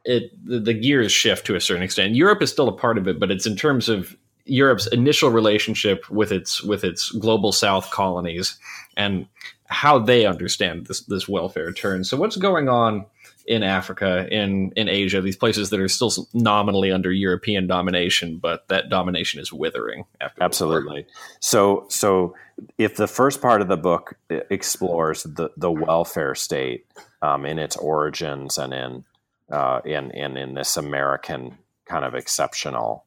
[0.06, 2.14] it the, the gears shift to a certain extent.
[2.14, 4.16] Europe is still a part of it, but it's in terms of
[4.48, 8.58] Europe's initial relationship with its with its global South colonies
[8.96, 9.26] and
[9.66, 12.04] how they understand this this welfare turn.
[12.04, 13.06] So what's going on
[13.46, 18.68] in Africa, in in Asia, these places that are still nominally under European domination, but
[18.68, 20.04] that domination is withering.
[20.40, 21.06] Absolutely.
[21.40, 22.34] So so
[22.76, 26.86] if the first part of the book explores the the welfare state
[27.22, 29.04] um, in its origins and in
[29.50, 31.56] uh, in, in in this American
[31.86, 33.04] kind of exceptional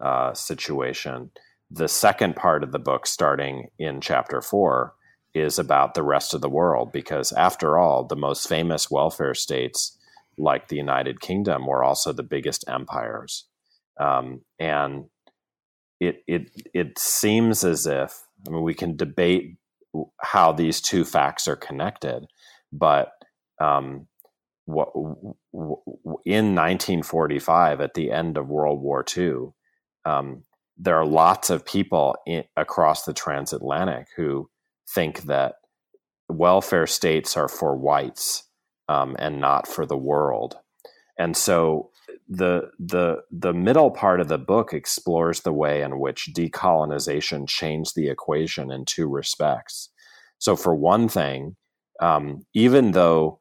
[0.00, 1.30] uh, situation.
[1.70, 4.94] The second part of the book, starting in chapter four,
[5.34, 9.98] is about the rest of the world because, after all, the most famous welfare states,
[10.38, 13.46] like the United Kingdom, were also the biggest empires.
[13.98, 15.06] Um, and
[16.00, 19.56] it, it, it seems as if, I mean, we can debate
[20.20, 22.26] how these two facts are connected,
[22.72, 23.12] but
[23.60, 24.06] um,
[24.66, 29.52] in 1945, at the end of World War II,
[30.04, 30.44] um,
[30.76, 34.48] there are lots of people in, across the transatlantic who
[34.92, 35.56] think that
[36.28, 38.44] welfare states are for whites
[38.88, 40.56] um, and not for the world.
[41.18, 41.90] And so
[42.28, 47.94] the the the middle part of the book explores the way in which decolonization changed
[47.94, 49.90] the equation in two respects.
[50.38, 51.56] So for one thing,
[52.00, 53.40] um, even though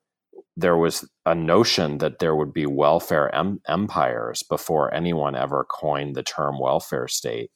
[0.55, 6.15] there was a notion that there would be welfare em- empires before anyone ever coined
[6.15, 7.51] the term welfare state.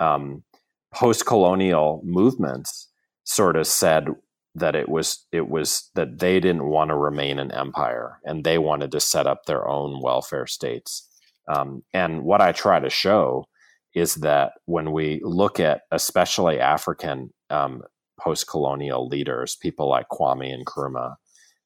[0.00, 0.42] Um,
[0.94, 2.90] Post colonial movements
[3.24, 4.08] sort of said
[4.54, 8.58] that it was it was that they didn't want to remain an empire and they
[8.58, 11.08] wanted to set up their own welfare states.
[11.48, 13.46] Um, and what I try to show
[13.94, 17.82] is that when we look at especially African um,
[18.20, 21.14] post colonial leaders, people like Kwame Nkrumah,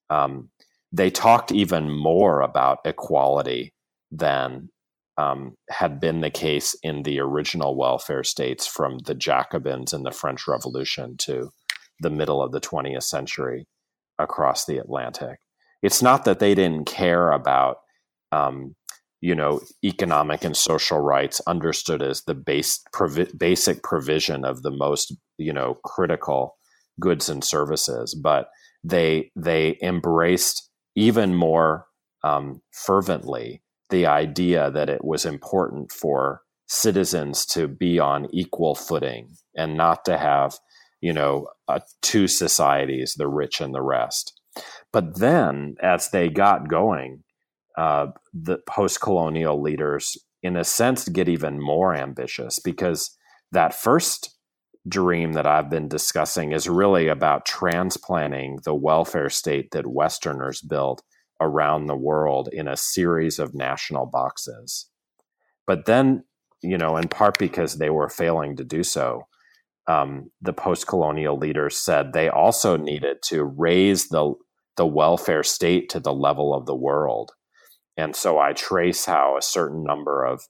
[0.09, 0.51] um,
[0.93, 3.73] they talked even more about equality
[4.11, 4.69] than
[5.19, 10.11] um, had been the case in the original welfare states from the Jacobins in the
[10.11, 11.51] French Revolution to
[12.01, 13.67] the middle of the 20th century
[14.19, 15.39] across the Atlantic.
[15.83, 17.79] It's not that they didn't care about,
[18.33, 18.75] um,
[19.21, 24.71] you know, economic and social rights understood as the base provi- basic provision of the
[24.71, 26.57] most, you know, critical
[27.01, 28.49] goods and services, but
[28.85, 30.66] they they embraced
[30.97, 31.87] even more
[32.25, 39.37] um, fervently the idea that it was important for citizens to be on equal footing
[39.57, 40.59] and not to have,
[41.01, 44.41] you know, uh, two societies, the rich and the rest.
[44.93, 47.23] But then, as they got going,
[47.77, 53.17] uh, the post colonial leaders, in a sense, get even more ambitious because
[53.53, 54.36] that first
[54.89, 61.03] dream that I've been discussing is really about transplanting the welfare state that Westerners built
[61.41, 64.89] around the world in a series of national boxes.
[65.67, 66.25] But then,
[66.63, 69.27] you know, in part because they were failing to do so,
[69.89, 74.35] um, the post colonial leaders said they also needed to raise the,
[74.77, 77.33] the welfare state to the level of the world.
[77.97, 80.43] And so I trace how a certain number of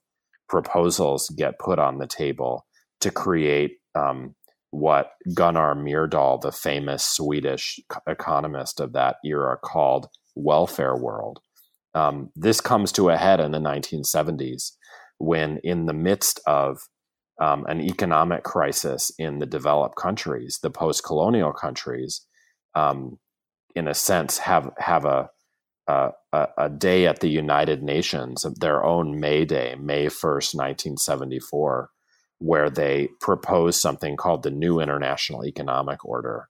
[0.49, 2.65] proposals get put on the table
[3.01, 4.35] to create um,
[4.71, 11.39] what Gunnar Myrdal, the famous Swedish economist of that era, called welfare world.
[11.93, 14.73] Um, this comes to a head in the 1970s
[15.17, 16.79] when, in the midst of
[17.41, 22.21] um, an economic crisis in the developed countries, the post-colonial countries,
[22.75, 23.17] um,
[23.75, 25.29] in a sense, have have a,
[25.87, 26.11] a,
[26.57, 31.89] a day at the United Nations, their own May Day, May first, nineteen seventy four,
[32.39, 36.47] where they propose something called the New International Economic Order,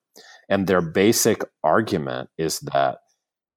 [0.50, 3.00] and their basic argument is that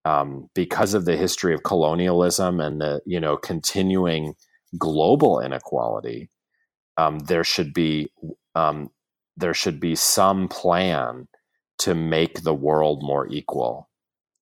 [0.05, 4.35] um, because of the history of colonialism and the you know continuing
[4.79, 6.31] global inequality
[7.01, 8.13] um, there should be
[8.55, 8.91] um,
[9.37, 11.29] there should be some plan
[11.79, 13.89] to make the world more equal.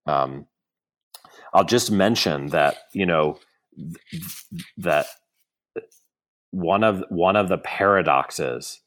[0.06, 0.46] Um,
[1.54, 3.38] I'll just mention that you know
[3.76, 4.44] th-
[4.78, 5.06] that
[6.50, 8.80] one of one of the paradoxes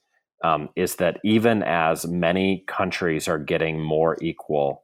[0.43, 4.83] um, is that even as many countries are getting more equal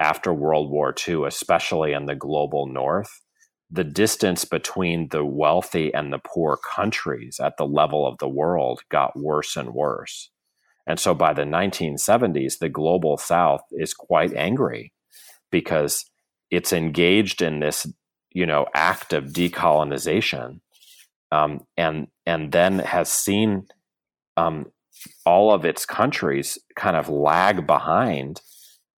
[0.00, 3.20] after World War II, especially in the global North,
[3.70, 8.80] the distance between the wealthy and the poor countries at the level of the world
[8.90, 10.30] got worse and worse.
[10.86, 14.92] And so by the 1970s, the global south is quite angry
[15.50, 16.04] because
[16.50, 17.86] it's engaged in this,
[18.30, 20.60] you know, act of decolonization,
[21.30, 23.66] um, and and then has seen
[24.36, 24.70] um,
[25.24, 28.40] all of its countries kind of lag behind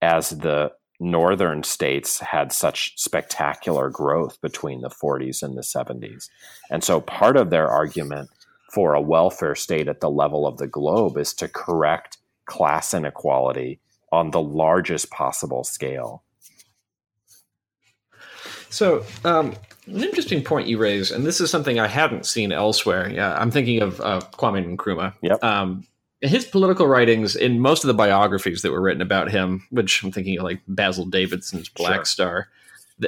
[0.02, 6.30] as the northern states had such spectacular growth between the 40s and the 70s.
[6.70, 8.30] And so part of their argument
[8.74, 13.80] for a welfare state at the level of the globe is to correct class inequality
[14.12, 16.24] on the largest possible scale.
[18.70, 19.56] So, um,
[19.88, 23.10] an interesting point you raise, and this is something I hadn't seen elsewhere.
[23.10, 25.14] Yeah, I'm thinking of uh, Kwame Nkrumah.
[25.22, 25.44] Yep.
[25.44, 25.86] Um,
[26.22, 30.12] his political writings in most of the biographies that were written about him, which I'm
[30.12, 32.06] thinking of like Basil Davidson's Black sure.
[32.06, 32.48] Star,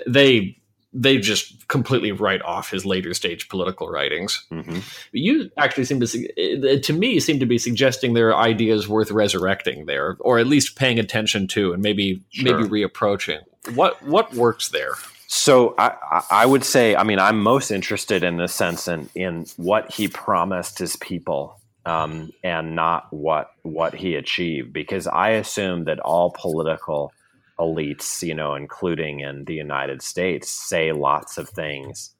[0.05, 0.57] they
[0.93, 4.45] they just completely write off his later stage political writings.
[4.51, 4.79] Mm-hmm.
[5.11, 9.85] You actually seem to, to me, seem to be suggesting there are ideas worth resurrecting
[9.85, 12.57] there, or at least paying attention to, and maybe sure.
[12.57, 13.41] maybe reapproaching.
[13.75, 14.93] What what works there?
[15.27, 19.45] So I, I would say, I mean, I'm most interested in the sense in in
[19.57, 24.71] what he promised his people um, and not what what he achieved.
[24.71, 27.11] Because I assume that all political
[27.59, 32.15] elites, you know, including in the United States, say lots of things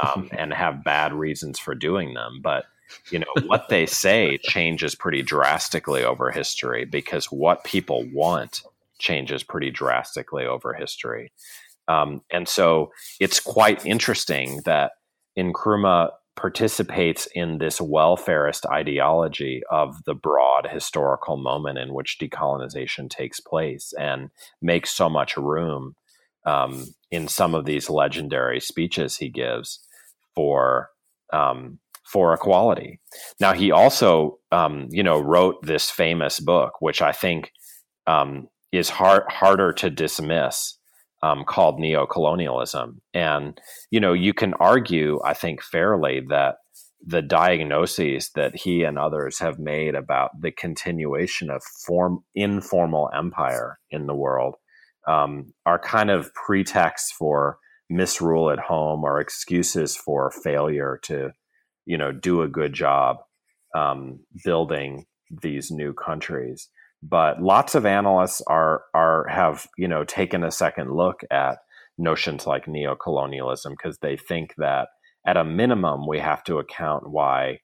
[0.00, 2.40] um, and have bad reasons for doing them.
[2.42, 2.64] But
[3.10, 8.62] you know what they say changes pretty drastically over history because what people want
[8.98, 11.32] changes pretty drastically over history.
[11.92, 14.92] Um, and so it's quite interesting that
[15.38, 23.40] Nkrumah participates in this welfarist ideology of the broad historical moment in which decolonization takes
[23.40, 24.30] place and
[24.62, 25.94] makes so much room
[26.46, 29.80] um, in some of these legendary speeches he gives
[30.34, 30.88] for
[31.32, 33.00] um, for equality.
[33.38, 37.52] Now he also um, you know wrote this famous book, which I think
[38.06, 40.78] um, is hard, harder to dismiss
[41.22, 42.96] um, called neocolonialism.
[43.14, 46.56] And, you know, you can argue, I think, fairly that
[47.04, 53.78] the diagnoses that he and others have made about the continuation of form informal empire
[53.90, 54.54] in the world
[55.08, 57.58] um, are kind of pretexts for
[57.90, 61.30] misrule at home or excuses for failure to,
[61.86, 63.18] you know, do a good job
[63.74, 65.04] um, building
[65.42, 66.68] these new countries
[67.02, 71.58] but lots of analysts are are have you know taken a second look at
[71.98, 74.88] notions like neocolonialism because they think that
[75.26, 77.58] at a minimum we have to account why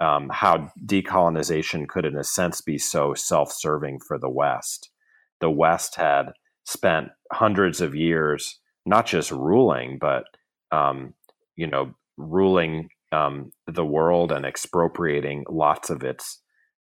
[0.00, 4.90] um, how decolonization could in a sense be so self-serving for the west.
[5.40, 6.32] The west had
[6.64, 10.24] spent hundreds of years not just ruling but
[10.72, 11.14] um,
[11.56, 16.40] you know ruling um, the world and expropriating lots of its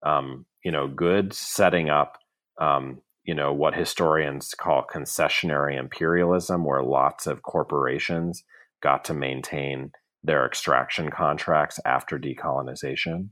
[0.05, 2.19] um, you know, good setting up,
[2.61, 8.43] um, you know, what historians call concessionary imperialism, where lots of corporations
[8.83, 9.93] got to maintain
[10.23, 13.29] their extraction contracts after decolonization.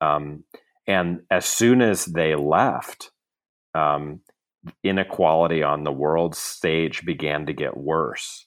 [0.00, 0.44] Um,
[0.86, 3.10] and as soon as they left,
[3.74, 4.20] um,
[4.82, 8.46] inequality on the world stage began to get worse.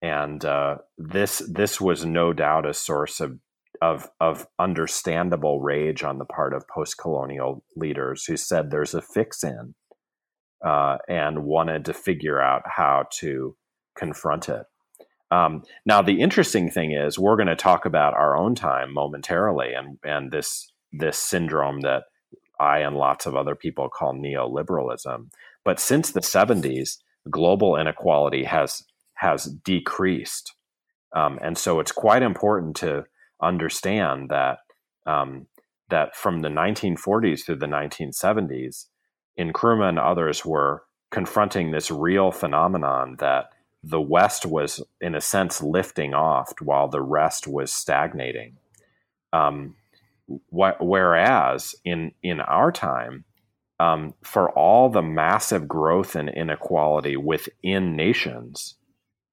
[0.00, 3.38] And uh, this this was no doubt a source of
[3.80, 9.44] of of understandable rage on the part of post-colonial leaders who said there's a fix
[9.44, 9.74] in
[10.64, 13.56] uh, and wanted to figure out how to
[13.96, 14.64] confront it.
[15.30, 19.74] Um, now, the interesting thing is, we're going to talk about our own time momentarily,
[19.74, 22.04] and and this this syndrome that
[22.58, 25.28] I and lots of other people call neoliberalism.
[25.64, 26.96] But since the 70s,
[27.30, 28.82] global inequality has
[29.16, 30.54] has decreased,
[31.14, 33.04] um, and so it's quite important to
[33.42, 34.58] understand that
[35.06, 35.46] um,
[35.90, 38.86] that from the 1940s through the 1970s,
[39.38, 43.50] Nkrumah and others were confronting this real phenomenon that
[43.82, 48.56] the West was, in a sense, lifting off while the rest was stagnating.
[49.32, 49.76] Um,
[50.50, 53.24] wh- whereas in in our time,
[53.80, 58.74] um, for all the massive growth and inequality within nations,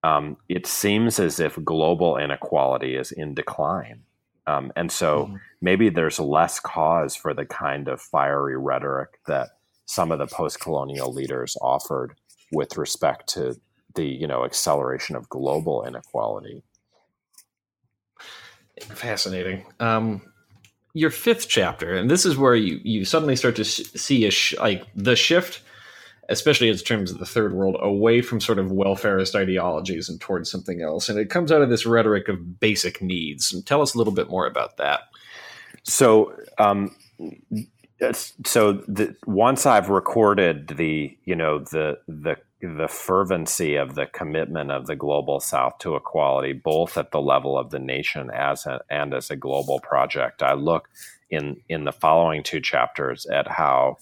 [0.05, 4.03] um, it seems as if global inequality is in decline.
[4.45, 5.35] Um, and so mm-hmm.
[5.61, 11.11] maybe there's less cause for the kind of fiery rhetoric that some of the post-colonial
[11.11, 12.13] leaders offered
[12.51, 13.59] with respect to
[13.95, 16.61] the you know acceleration of global inequality.
[18.81, 19.65] Fascinating.
[19.79, 20.21] Um,
[20.93, 24.55] your fifth chapter, and this is where you you suddenly start to see a sh-
[24.59, 25.61] like the shift,
[26.29, 30.49] especially in terms of the third world, away from sort of welfarist ideologies and towards
[30.49, 33.53] something else, and it comes out of this rhetoric of basic needs.
[33.53, 35.01] And tell us a little bit more about that.
[35.83, 36.95] So, um,
[38.45, 44.71] so the, once I've recorded the you know the the the fervency of the commitment
[44.71, 48.81] of the global South to equality, both at the level of the nation as a,
[48.89, 50.89] and as a global project, I look
[51.29, 53.97] in in the following two chapters at how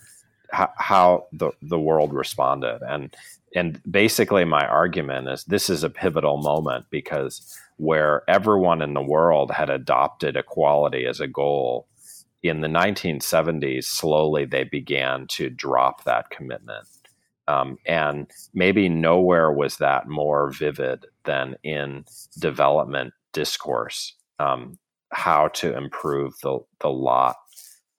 [0.53, 3.15] how, the the world responded and
[3.55, 9.01] and basically my argument is this is a pivotal moment because where everyone in the
[9.01, 11.87] world had adopted equality as a goal
[12.43, 16.85] in the 1970s, slowly they began to drop that commitment.
[17.47, 22.05] Um, and maybe nowhere was that more vivid than in
[22.39, 24.77] development discourse, um,
[25.11, 27.35] how to improve the, the lot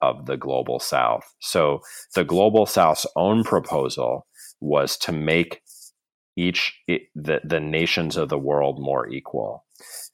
[0.01, 1.23] of the global south.
[1.39, 1.81] So
[2.13, 4.27] the global south's own proposal
[4.59, 5.61] was to make
[6.37, 9.65] each the, the nations of the world more equal.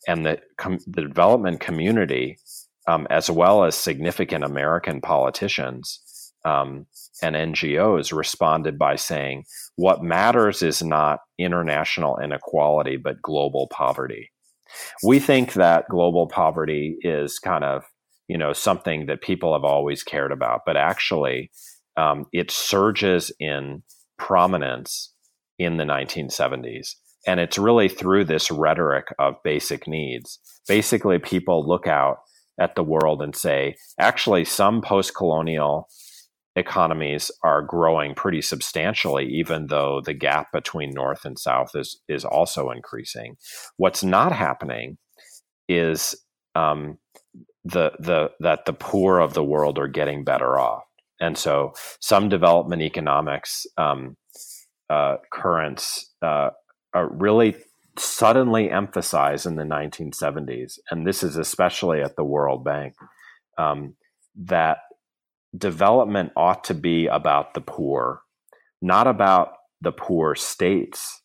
[0.07, 2.37] And the, com- the development community
[2.87, 6.01] um, as well as significant American politicians
[6.45, 6.87] um,
[7.21, 14.31] and NGOs responded by saying, what matters is not international inequality, but global poverty.
[15.03, 17.83] We think that global poverty is kind of,
[18.31, 21.51] you know, something that people have always cared about, but actually
[21.97, 23.83] um, it surges in
[24.17, 25.13] prominence
[25.59, 26.91] in the 1970s.
[27.27, 30.39] And it's really through this rhetoric of basic needs.
[30.65, 32.19] Basically, people look out
[32.57, 35.89] at the world and say, actually, some post colonial
[36.55, 42.23] economies are growing pretty substantially, even though the gap between North and South is, is
[42.23, 43.35] also increasing.
[43.75, 44.97] What's not happening
[45.67, 46.15] is
[46.55, 46.97] um,
[47.63, 50.83] the, the, that the poor of the world are getting better off.
[51.19, 54.17] And so some development economics um,
[54.89, 56.49] uh, currents uh,
[56.93, 57.55] are really
[57.97, 62.95] suddenly emphasized in the 1970s, and this is especially at the World Bank,
[63.57, 63.95] um,
[64.35, 64.79] that
[65.55, 68.21] development ought to be about the poor,
[68.81, 71.21] not about the poor states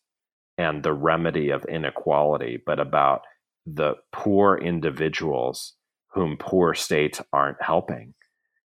[0.57, 3.21] and the remedy of inequality, but about
[3.65, 5.76] the poor individuals
[6.17, 8.13] whom poor states aren't helping.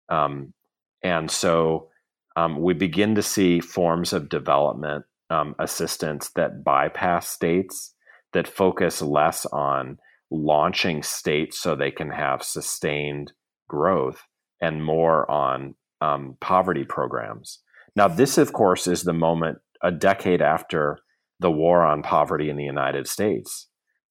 [0.10, 0.54] Um,
[1.02, 1.90] and so
[2.36, 7.96] um, we begin to see forms of development um, assistance that bypass states,
[8.34, 9.98] that focus less on
[10.30, 13.32] launching states so they can have sustained
[13.68, 14.24] growth
[14.62, 17.60] and more on um, poverty programs.
[17.96, 21.00] Now, this, of course, is the moment a decade after
[21.40, 23.68] the war on poverty in the United States.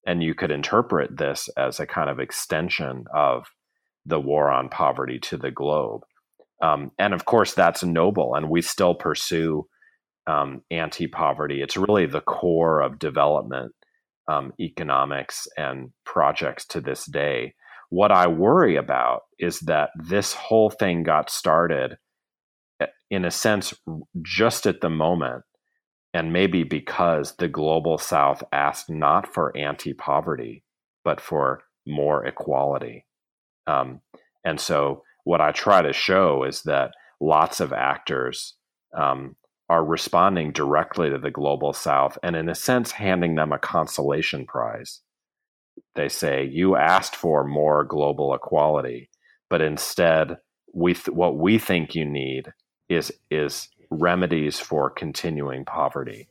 [0.07, 3.47] And you could interpret this as a kind of extension of
[4.05, 6.03] the war on poverty to the globe.
[6.63, 9.67] Um, and of course, that's noble, and we still pursue
[10.27, 11.61] um, anti poverty.
[11.61, 13.73] It's really the core of development
[14.29, 17.55] um, economics and projects to this day.
[17.91, 21.99] What I worry about is that this whole thing got started,
[22.81, 23.75] eh, in a sense,
[24.23, 25.45] just at the moment,
[26.17, 30.65] and maybe because the global south asked not for anti poverty,
[31.05, 33.05] but for more equality.
[33.67, 34.01] Um,
[34.43, 38.55] and so, what I try to show is that lots of actors
[38.97, 39.37] um,
[39.69, 44.47] are responding directly to the global south and in a sense handing them a consolation
[44.47, 45.01] prize
[45.95, 49.11] they say you asked for more global equality
[49.51, 50.37] but instead
[50.73, 52.53] we th- what we think you need
[52.89, 56.29] is is remedies for continuing poverty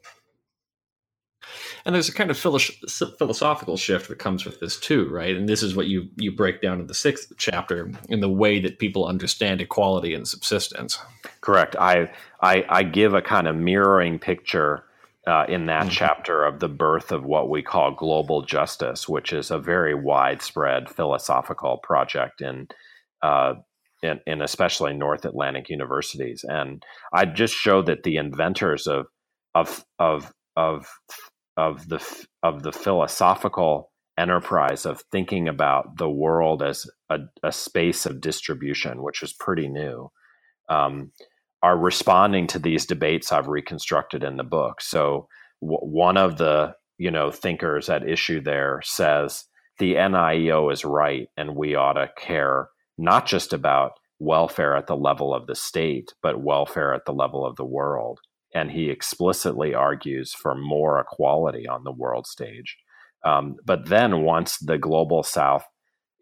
[1.85, 5.35] And there's a kind of philosophical shift that comes with this too, right?
[5.35, 8.59] And this is what you you break down in the sixth chapter in the way
[8.59, 10.99] that people understand equality and subsistence.
[11.41, 11.75] Correct.
[11.77, 14.83] I I, I give a kind of mirroring picture
[15.27, 15.91] uh, in that mm-hmm.
[15.91, 20.89] chapter of the birth of what we call global justice, which is a very widespread
[20.89, 22.67] philosophical project in
[23.21, 23.55] uh,
[24.05, 26.45] in, in, especially North Atlantic universities.
[26.47, 26.83] And
[27.13, 29.07] I just show that the inventors of
[29.53, 30.85] of of of
[31.57, 38.05] of the of the philosophical enterprise of thinking about the world as a, a space
[38.05, 40.09] of distribution, which is pretty new,
[40.69, 41.11] um,
[41.61, 44.81] are responding to these debates I've reconstructed in the book.
[44.81, 45.27] So
[45.61, 49.43] w- one of the you know thinkers at issue there says
[49.79, 54.95] the NIEO is right, and we ought to care not just about welfare at the
[54.95, 58.19] level of the state, but welfare at the level of the world.
[58.53, 62.77] And he explicitly argues for more equality on the world stage.
[63.25, 65.65] Um, but then, once the global south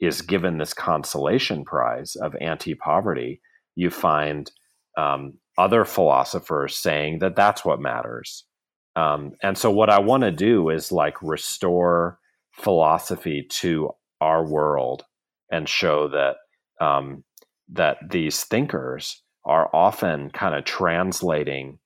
[0.01, 3.41] is given this consolation prize of anti poverty,
[3.76, 4.49] you find
[4.97, 8.45] um, other philosophers saying that that's what matters.
[8.95, 12.19] Um, and so, what I want to do is like restore
[12.53, 15.03] philosophy to our world
[15.51, 16.38] and show that
[16.80, 17.24] um,
[17.69, 21.80] that these thinkers are often kind of translating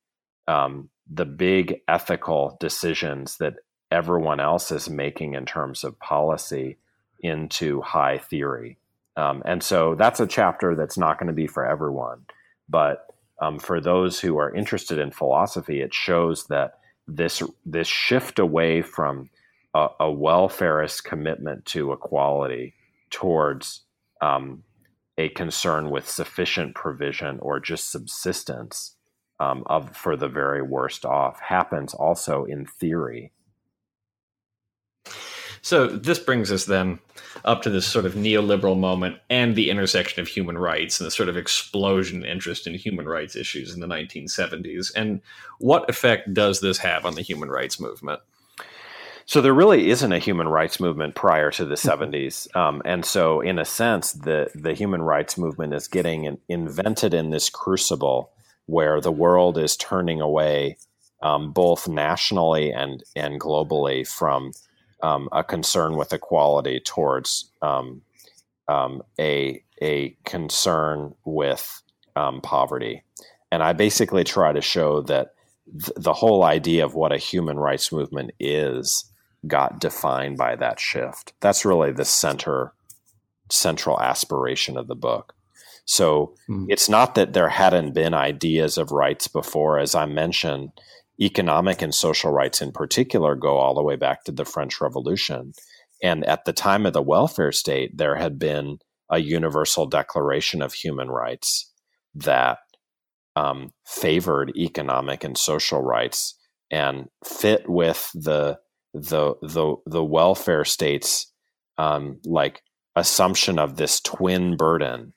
[0.46, 3.54] um, the big ethical decisions that
[3.90, 6.78] everyone else is making in terms of policy
[7.20, 8.78] into high theory.
[9.16, 12.26] Um, and so that's a chapter that's not going to be for everyone.
[12.68, 13.06] But
[13.40, 18.82] um, for those who are interested in philosophy, it shows that this this shift away
[18.82, 19.30] from
[19.74, 22.74] a, a welfarist commitment to equality
[23.10, 23.82] towards
[24.20, 24.62] um,
[25.18, 28.94] a concern with sufficient provision or just subsistence
[29.40, 33.32] um, of for the very worst off happens also in theory.
[35.60, 37.00] So this brings us then
[37.44, 41.10] up to this sort of neoliberal moment and the intersection of human rights and the
[41.10, 44.92] sort of explosion interest in human rights issues in the 1970s.
[44.94, 45.20] And
[45.58, 48.20] what effect does this have on the human rights movement?
[49.28, 52.58] So there really isn't a human rights movement prior to the 70s, mm-hmm.
[52.58, 57.12] um, and so in a sense, the the human rights movement is getting in, invented
[57.12, 58.30] in this crucible
[58.64, 60.78] where the world is turning away,
[61.22, 64.52] um, both nationally and and globally, from
[65.02, 68.00] um, a concern with equality towards um,
[68.66, 71.82] um, a a concern with
[72.16, 73.02] um, poverty.
[73.52, 75.34] And I basically try to show that
[75.70, 79.04] th- the whole idea of what a human rights movement is
[79.46, 81.32] got defined by that shift.
[81.40, 82.72] That's really the center
[83.50, 85.34] central aspiration of the book.
[85.86, 86.66] So mm.
[86.68, 90.70] it's not that there hadn't been ideas of rights before, as I mentioned,
[91.20, 95.52] economic and social rights in particular go all the way back to the French Revolution.
[96.02, 98.78] And at the time of the welfare state, there had been
[99.10, 101.72] a universal declaration of human rights
[102.14, 102.58] that
[103.34, 106.34] um, favored economic and social rights
[106.70, 108.58] and fit with the
[108.94, 111.32] the the the welfare states
[111.78, 112.62] um, like
[112.96, 115.14] assumption of this twin burden,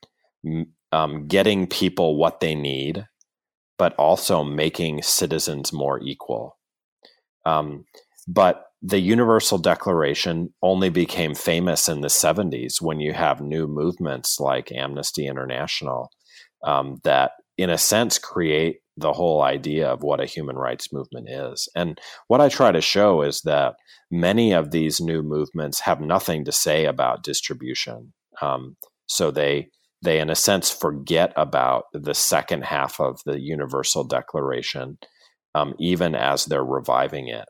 [0.91, 3.05] um, getting people what they need,
[3.77, 6.57] but also making citizens more equal.
[7.45, 7.85] Um,
[8.27, 14.39] but the Universal Declaration only became famous in the 70s when you have new movements
[14.39, 16.11] like Amnesty International
[16.63, 21.29] um, that, in a sense, create the whole idea of what a human rights movement
[21.29, 21.69] is.
[21.75, 23.75] And what I try to show is that
[24.09, 28.13] many of these new movements have nothing to say about distribution.
[28.41, 28.75] Um,
[29.07, 29.69] so they
[30.03, 34.97] they in a sense forget about the second half of the Universal Declaration,
[35.53, 37.47] um, even as they're reviving it.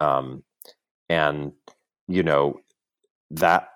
[0.00, 0.44] Um,
[1.08, 1.52] and
[2.08, 2.60] you know
[3.30, 3.68] that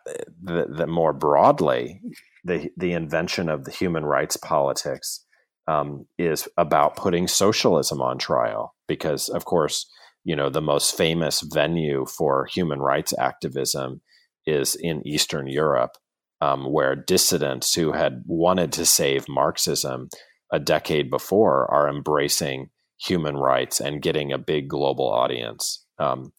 [0.43, 2.01] the, the more broadly
[2.45, 5.26] the the invention of the human rights politics
[5.69, 9.91] um, is about putting socialism on trial because, of course,
[10.25, 14.01] you know the most famous venue for human rights activism
[14.45, 15.93] is in Eastern Europe,
[16.41, 20.09] um, where dissidents who had wanted to save Marxism
[20.53, 26.33] a decade before are embracing human rights and getting a big global audience, um,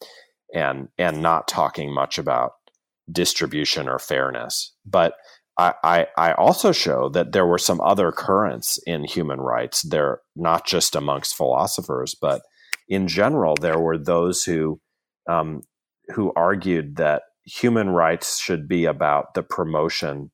[0.54, 2.52] and and not talking much about
[3.10, 5.14] distribution or fairness, but
[5.58, 9.82] I, I, also show that there were some other currents in human rights.
[9.82, 12.42] They're not just amongst philosophers, but
[12.88, 14.80] in general, there were those who
[15.28, 15.62] um,
[16.14, 20.30] who argued that human rights should be about the promotion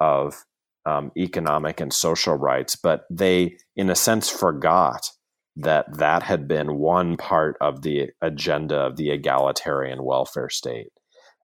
[0.00, 0.44] of
[0.86, 5.10] um, economic and social rights, but they, in a sense, forgot
[5.56, 10.88] that that had been one part of the agenda of the egalitarian welfare state.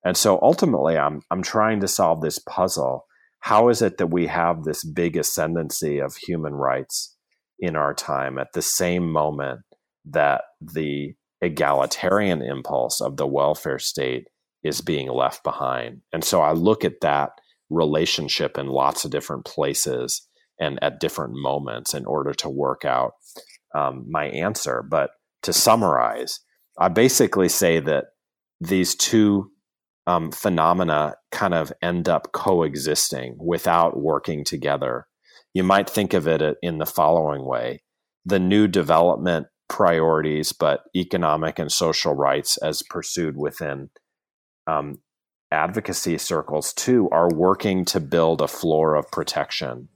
[0.05, 3.07] And so ultimately, I'm, I'm trying to solve this puzzle.
[3.41, 7.17] How is it that we have this big ascendancy of human rights
[7.59, 9.61] in our time at the same moment
[10.07, 14.29] that the egalitarian impulse of the welfare state
[14.63, 16.03] is being left behind?
[16.13, 17.31] And so I look at that
[17.71, 20.27] relationship in lots of different places
[20.61, 23.13] and at different moments in order to work out
[23.75, 24.85] um, my answer.
[24.89, 25.11] But
[25.43, 26.41] to summarize,
[26.79, 28.07] I basically say that
[28.61, 29.51] these two
[30.11, 35.07] um, phenomena kind of end up coexisting without working together.
[35.55, 37.83] You might think of it in the following way
[38.25, 43.89] the new development priorities, but economic and social rights as pursued within
[44.67, 44.99] um,
[45.53, 49.89] advocacy circles too, are working to build a floor of protection.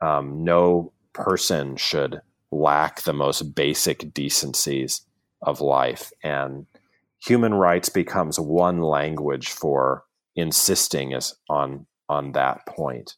[0.00, 2.20] Um, no person should
[2.52, 5.02] lack the most basic decencies
[5.42, 6.10] of life.
[6.22, 6.66] And
[7.24, 10.04] human rights becomes one language for
[10.36, 13.16] insisting is on, on that point.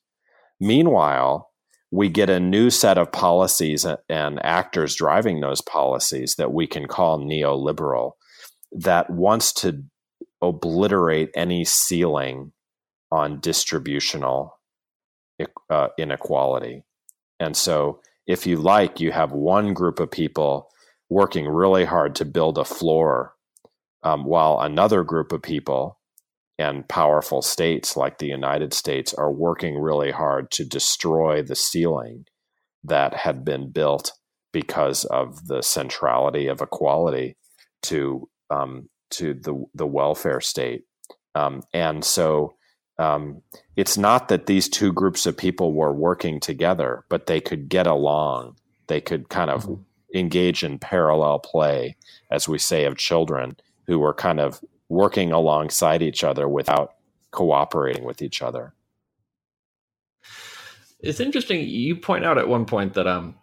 [0.58, 1.50] Meanwhile,
[1.90, 6.86] we get a new set of policies and actors driving those policies that we can
[6.86, 8.12] call neoliberal
[8.72, 9.82] that wants to
[10.40, 12.52] obliterate any ceiling
[13.10, 14.58] on distributional
[15.68, 16.84] uh, inequality.
[17.40, 20.70] And so if you like, you have one group of people
[21.08, 23.34] working really hard to build a floor,
[24.02, 25.98] um, while another group of people
[26.58, 32.26] and powerful states like the United States are working really hard to destroy the ceiling
[32.84, 34.12] that had been built
[34.52, 37.36] because of the centrality of equality
[37.82, 40.82] to um, to the the welfare state.
[41.34, 42.54] Um, and so
[42.98, 43.42] um,
[43.76, 47.86] it's not that these two groups of people were working together, but they could get
[47.86, 48.56] along.
[48.88, 49.82] They could kind of mm-hmm.
[50.14, 51.96] engage in parallel play,
[52.30, 53.56] as we say of children
[53.90, 56.94] who were kind of working alongside each other without
[57.32, 58.72] cooperating with each other.
[61.00, 61.66] It's interesting.
[61.68, 63.34] You point out at one point that um,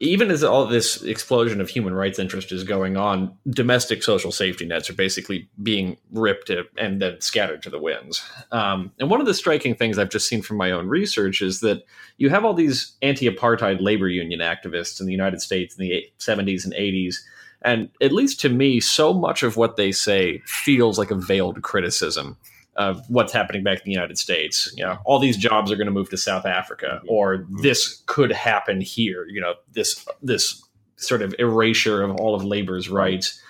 [0.00, 4.64] even as all this explosion of human rights interest is going on, domestic social safety
[4.64, 8.20] nets are basically being ripped and then scattered to the winds.
[8.50, 11.60] Um, and one of the striking things I've just seen from my own research is
[11.60, 11.84] that
[12.16, 16.04] you have all these anti apartheid labor union activists in the United States in the
[16.18, 17.18] 70s and 80s.
[17.62, 21.62] And at least to me, so much of what they say feels like a veiled
[21.62, 22.36] criticism
[22.76, 24.72] of what's happening back in the United States.
[24.76, 27.62] You know, all these jobs are going to move to South Africa, or mm-hmm.
[27.62, 29.26] this could happen here.
[29.26, 30.62] You know, this this
[30.96, 33.40] sort of erasure of all of labor's rights.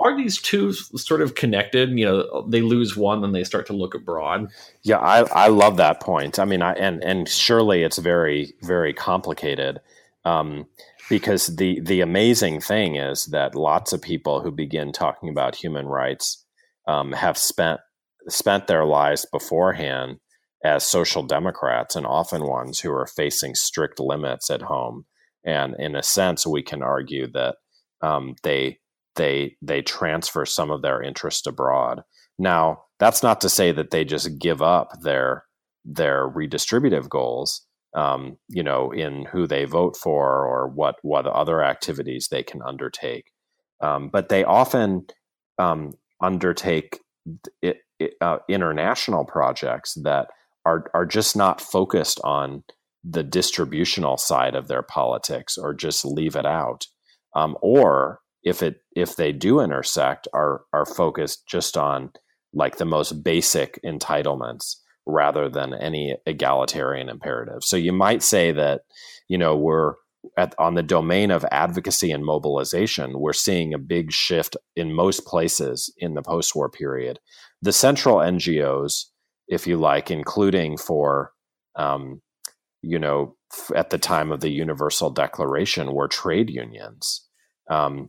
[0.00, 1.96] Are these two sort of connected?
[1.96, 4.48] You know, they lose one, then they start to look abroad.
[4.82, 6.40] Yeah, I, I love that point.
[6.40, 9.80] I mean, I and and surely it's very very complicated.
[10.24, 10.66] Um,
[11.08, 15.86] because the the amazing thing is that lots of people who begin talking about human
[15.86, 16.44] rights
[16.86, 17.80] um, have spent
[18.28, 20.18] spent their lives beforehand
[20.64, 25.04] as social democrats and often ones who are facing strict limits at home.
[25.44, 27.56] And in a sense, we can argue that
[28.00, 28.78] um, they
[29.16, 32.02] they they transfer some of their interest abroad.
[32.38, 35.44] Now, that's not to say that they just give up their
[35.84, 41.62] their redistributive goals, um, you know, in who they vote for or what what other
[41.62, 43.30] activities they can undertake.
[43.80, 45.06] Um, but they often
[45.58, 47.00] um, undertake
[47.62, 47.78] it,
[48.20, 50.28] uh, international projects that
[50.64, 52.64] are are just not focused on
[53.04, 56.86] the distributional side of their politics or just leave it out
[57.34, 62.10] um, or if it if they do intersect are are focused just on
[62.52, 64.76] like the most basic entitlements
[65.06, 68.82] rather than any egalitarian imperative so you might say that
[69.28, 69.94] you know we're
[70.36, 75.26] at, on the domain of advocacy and mobilization, we're seeing a big shift in most
[75.26, 77.18] places in the post war period.
[77.62, 79.04] The central NGOs,
[79.48, 81.32] if you like, including for,
[81.76, 82.20] um,
[82.82, 83.36] you know,
[83.74, 87.26] at the time of the Universal Declaration, were trade unions.
[87.70, 88.08] Um,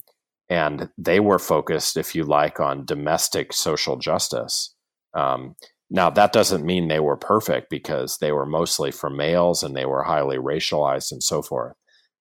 [0.49, 4.73] and they were focused, if you like, on domestic social justice.
[5.13, 5.55] Um,
[5.95, 9.85] now, that doesn't mean they were perfect because they were mostly for males and they
[9.85, 11.73] were highly racialized and so forth.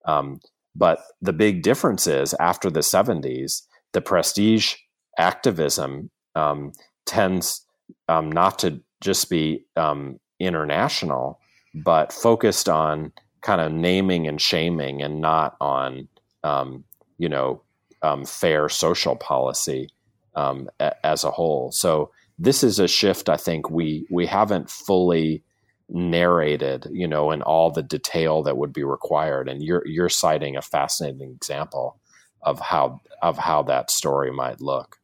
[0.05, 0.39] Um,
[0.77, 3.63] but the big difference is after the 70s,
[3.93, 4.77] the prestige
[5.19, 6.71] activism um,
[7.05, 7.67] tends
[8.09, 11.41] um, not to just be um, international,
[11.75, 13.11] but focused on
[13.43, 16.07] kind of naming and shaming and not on,
[16.45, 16.85] um,
[17.19, 17.61] you know,
[18.03, 19.89] um, fair social policy
[20.37, 21.73] a- as a whole.
[21.73, 25.43] So this is a shift I think we we haven't fully
[25.89, 29.49] narrated, you know, in all the detail that would be required.
[29.49, 31.99] And you're you're citing a fascinating example
[32.43, 34.99] of how of how that story might look.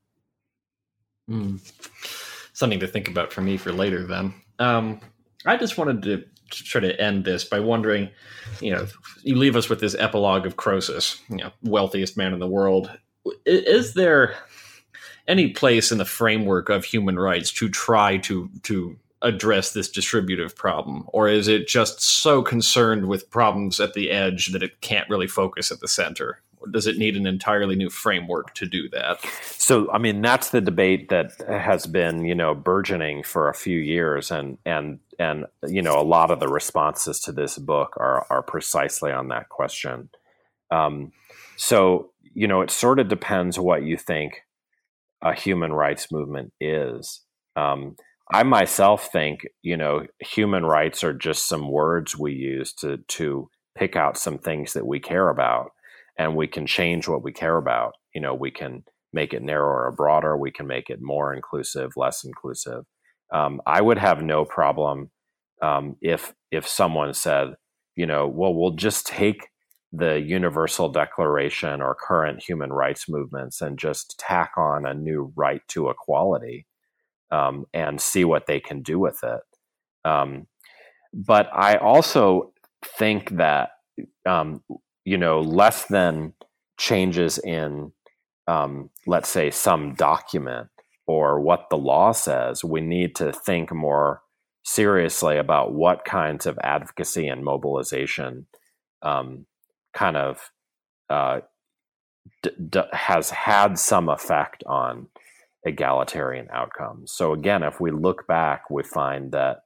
[1.31, 1.61] Mm.
[2.53, 4.05] Something to think about for me for later.
[4.05, 5.01] Then um,
[5.47, 8.11] I just wanted to, try to end this by wondering,
[8.61, 8.85] you know,
[9.23, 12.91] you leave us with this epilogue of Croesus, you know, wealthiest man in the world.
[13.47, 14.35] Is there
[15.31, 20.57] any place in the framework of human rights to try to to address this distributive
[20.57, 21.05] problem?
[21.09, 25.27] Or is it just so concerned with problems at the edge that it can't really
[25.27, 26.41] focus at the center?
[26.59, 29.21] Or does it need an entirely new framework to do that?
[29.57, 33.79] So i mean that's the debate that has been you know burgeoning for a few
[33.79, 38.27] years and and and you know a lot of the responses to this book are
[38.31, 40.09] are precisely on that question.
[40.71, 41.13] Um,
[41.57, 44.43] so you know it sort of depends what you think
[45.23, 47.23] a human rights movement is
[47.57, 47.97] um,
[48.33, 53.51] I myself think, you know, human rights are just some words we use to to
[53.77, 55.73] pick out some things that we care about,
[56.19, 57.95] and we can change what we care about.
[58.15, 60.37] You know, we can make it narrower or broader.
[60.37, 62.85] We can make it more inclusive, less inclusive.
[63.33, 65.11] Um, I would have no problem
[65.61, 67.55] um, if if someone said,
[67.97, 69.49] you know, well, we'll just take
[69.93, 75.63] the Universal Declaration or current human rights movements and just tack on a new right
[75.69, 76.67] to equality
[77.31, 79.41] um, and see what they can do with it.
[80.05, 80.47] Um,
[81.13, 82.53] but I also
[82.85, 83.71] think that
[84.27, 84.63] um,
[85.05, 86.35] you know less than
[86.79, 87.93] changes in
[88.47, 90.69] um, let's say some document
[91.07, 94.23] or what the law says, we need to think more
[94.65, 98.47] seriously about what kinds of advocacy and mobilization
[99.03, 99.47] um,
[99.93, 100.51] kind of
[101.09, 101.41] uh,
[102.43, 105.09] d- d- has had some effect on
[105.65, 107.13] egalitarian outcomes.
[107.13, 109.65] So again, if we look back, we find that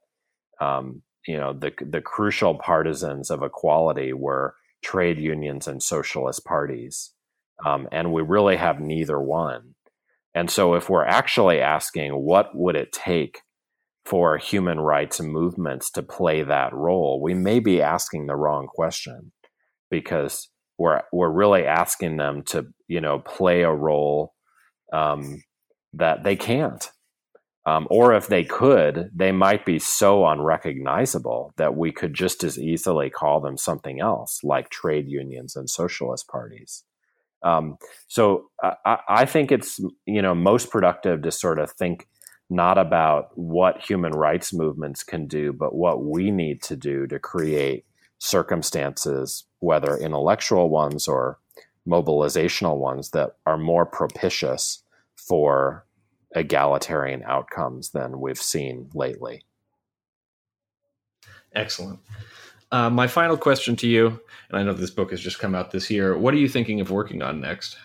[0.59, 7.11] um, you know the the crucial partisans of equality were trade unions and socialist parties,
[7.65, 9.75] um, and we really have neither one.
[10.33, 13.39] And so, if we're actually asking what would it take
[14.05, 19.31] for human rights movements to play that role, we may be asking the wrong question
[19.89, 24.33] because we're we're really asking them to you know play a role
[24.93, 25.43] um,
[25.93, 26.89] that they can't.
[27.67, 32.59] Um, or if they could, they might be so unrecognizable that we could just as
[32.59, 36.83] easily call them something else, like trade unions and socialist parties.
[37.41, 37.77] Um,
[38.07, 42.07] so I, I, think it's you know most productive to sort of think
[42.49, 47.19] not about what human rights movements can do, but what we need to do to
[47.19, 47.85] create
[48.19, 51.39] circumstances, whether intellectual ones or
[51.87, 54.83] mobilizational ones, that are more propitious
[55.15, 55.85] for
[56.35, 59.43] egalitarian outcomes than we've seen lately.
[61.53, 61.99] Excellent.
[62.71, 65.71] Uh, my final question to you, and I know this book has just come out
[65.71, 66.17] this year.
[66.17, 67.77] What are you thinking of working on next?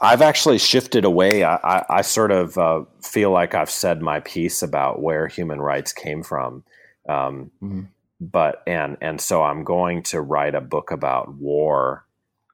[0.00, 1.44] I've actually shifted away.
[1.44, 5.60] I, I, I sort of uh, feel like I've said my piece about where human
[5.60, 6.64] rights came from,
[7.08, 7.82] um, mm-hmm.
[8.20, 12.06] But and and so I'm going to write a book about war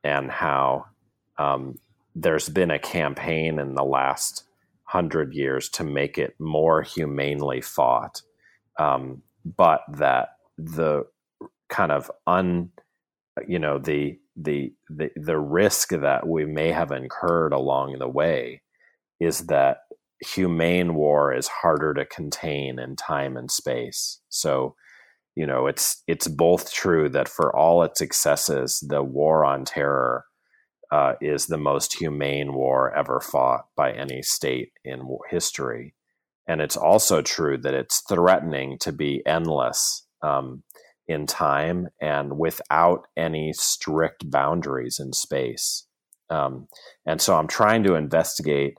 [0.04, 0.86] and how
[1.38, 1.78] um,
[2.14, 4.44] there's been a campaign in the last
[4.84, 8.22] hundred years to make it more humanely fought,
[8.78, 11.04] um, but that the
[11.68, 12.70] kind of un,
[13.46, 18.62] you know, the, the the the risk that we may have incurred along the way
[19.20, 19.78] is that
[20.20, 24.20] humane war is harder to contain in time and space.
[24.28, 24.76] So,
[25.34, 30.24] you know, it's it's both true that for all its excesses, the war on terror
[30.90, 35.94] uh, is the most humane war ever fought by any state in history.
[36.46, 40.64] And it's also true that it's threatening to be endless um,
[41.08, 45.86] in time and without any strict boundaries in space.
[46.28, 46.68] Um,
[47.06, 48.74] and so I'm trying to investigate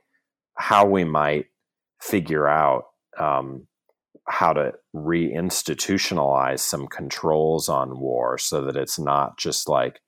[0.55, 1.45] how we might
[2.01, 2.83] figure out
[3.19, 3.67] um,
[4.27, 9.99] how to reinstitutionalize some controls on war so that it's not just like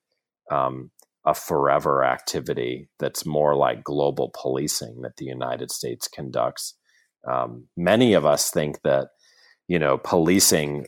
[0.52, 0.92] um,
[1.26, 6.76] a forever activity that's more like global policing that the United States conducts.
[7.28, 9.10] Um, many of us think that,
[9.68, 10.86] you know, policing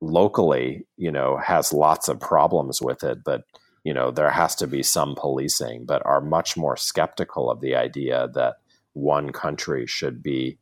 [0.00, 3.42] locally, you know, has lots of problems with it, but,
[3.82, 7.74] you know, there has to be some policing, but are much more skeptical of the
[7.74, 8.56] idea that
[8.92, 10.58] one country should be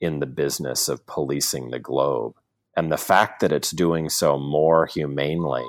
[0.00, 2.34] in the business of policing the globe.
[2.76, 5.64] And the fact that it's doing so more humanely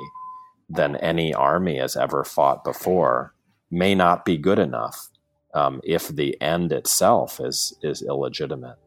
[0.69, 3.33] than any army has ever fought before
[3.71, 5.09] may not be good enough
[5.53, 8.77] um, if the end itself is is illegitimate.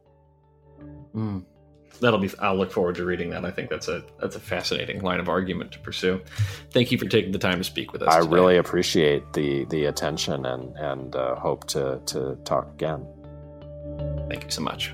[1.14, 1.44] Mm.
[2.00, 2.30] that'll be.
[2.38, 3.44] I'll look forward to reading that.
[3.44, 6.20] I think that's a that's a fascinating line of argument to pursue.
[6.70, 8.08] Thank you for taking the time to speak with us.
[8.08, 8.30] I today.
[8.30, 13.06] really appreciate the the attention and and uh, hope to to talk again.
[14.28, 14.92] Thank you so much.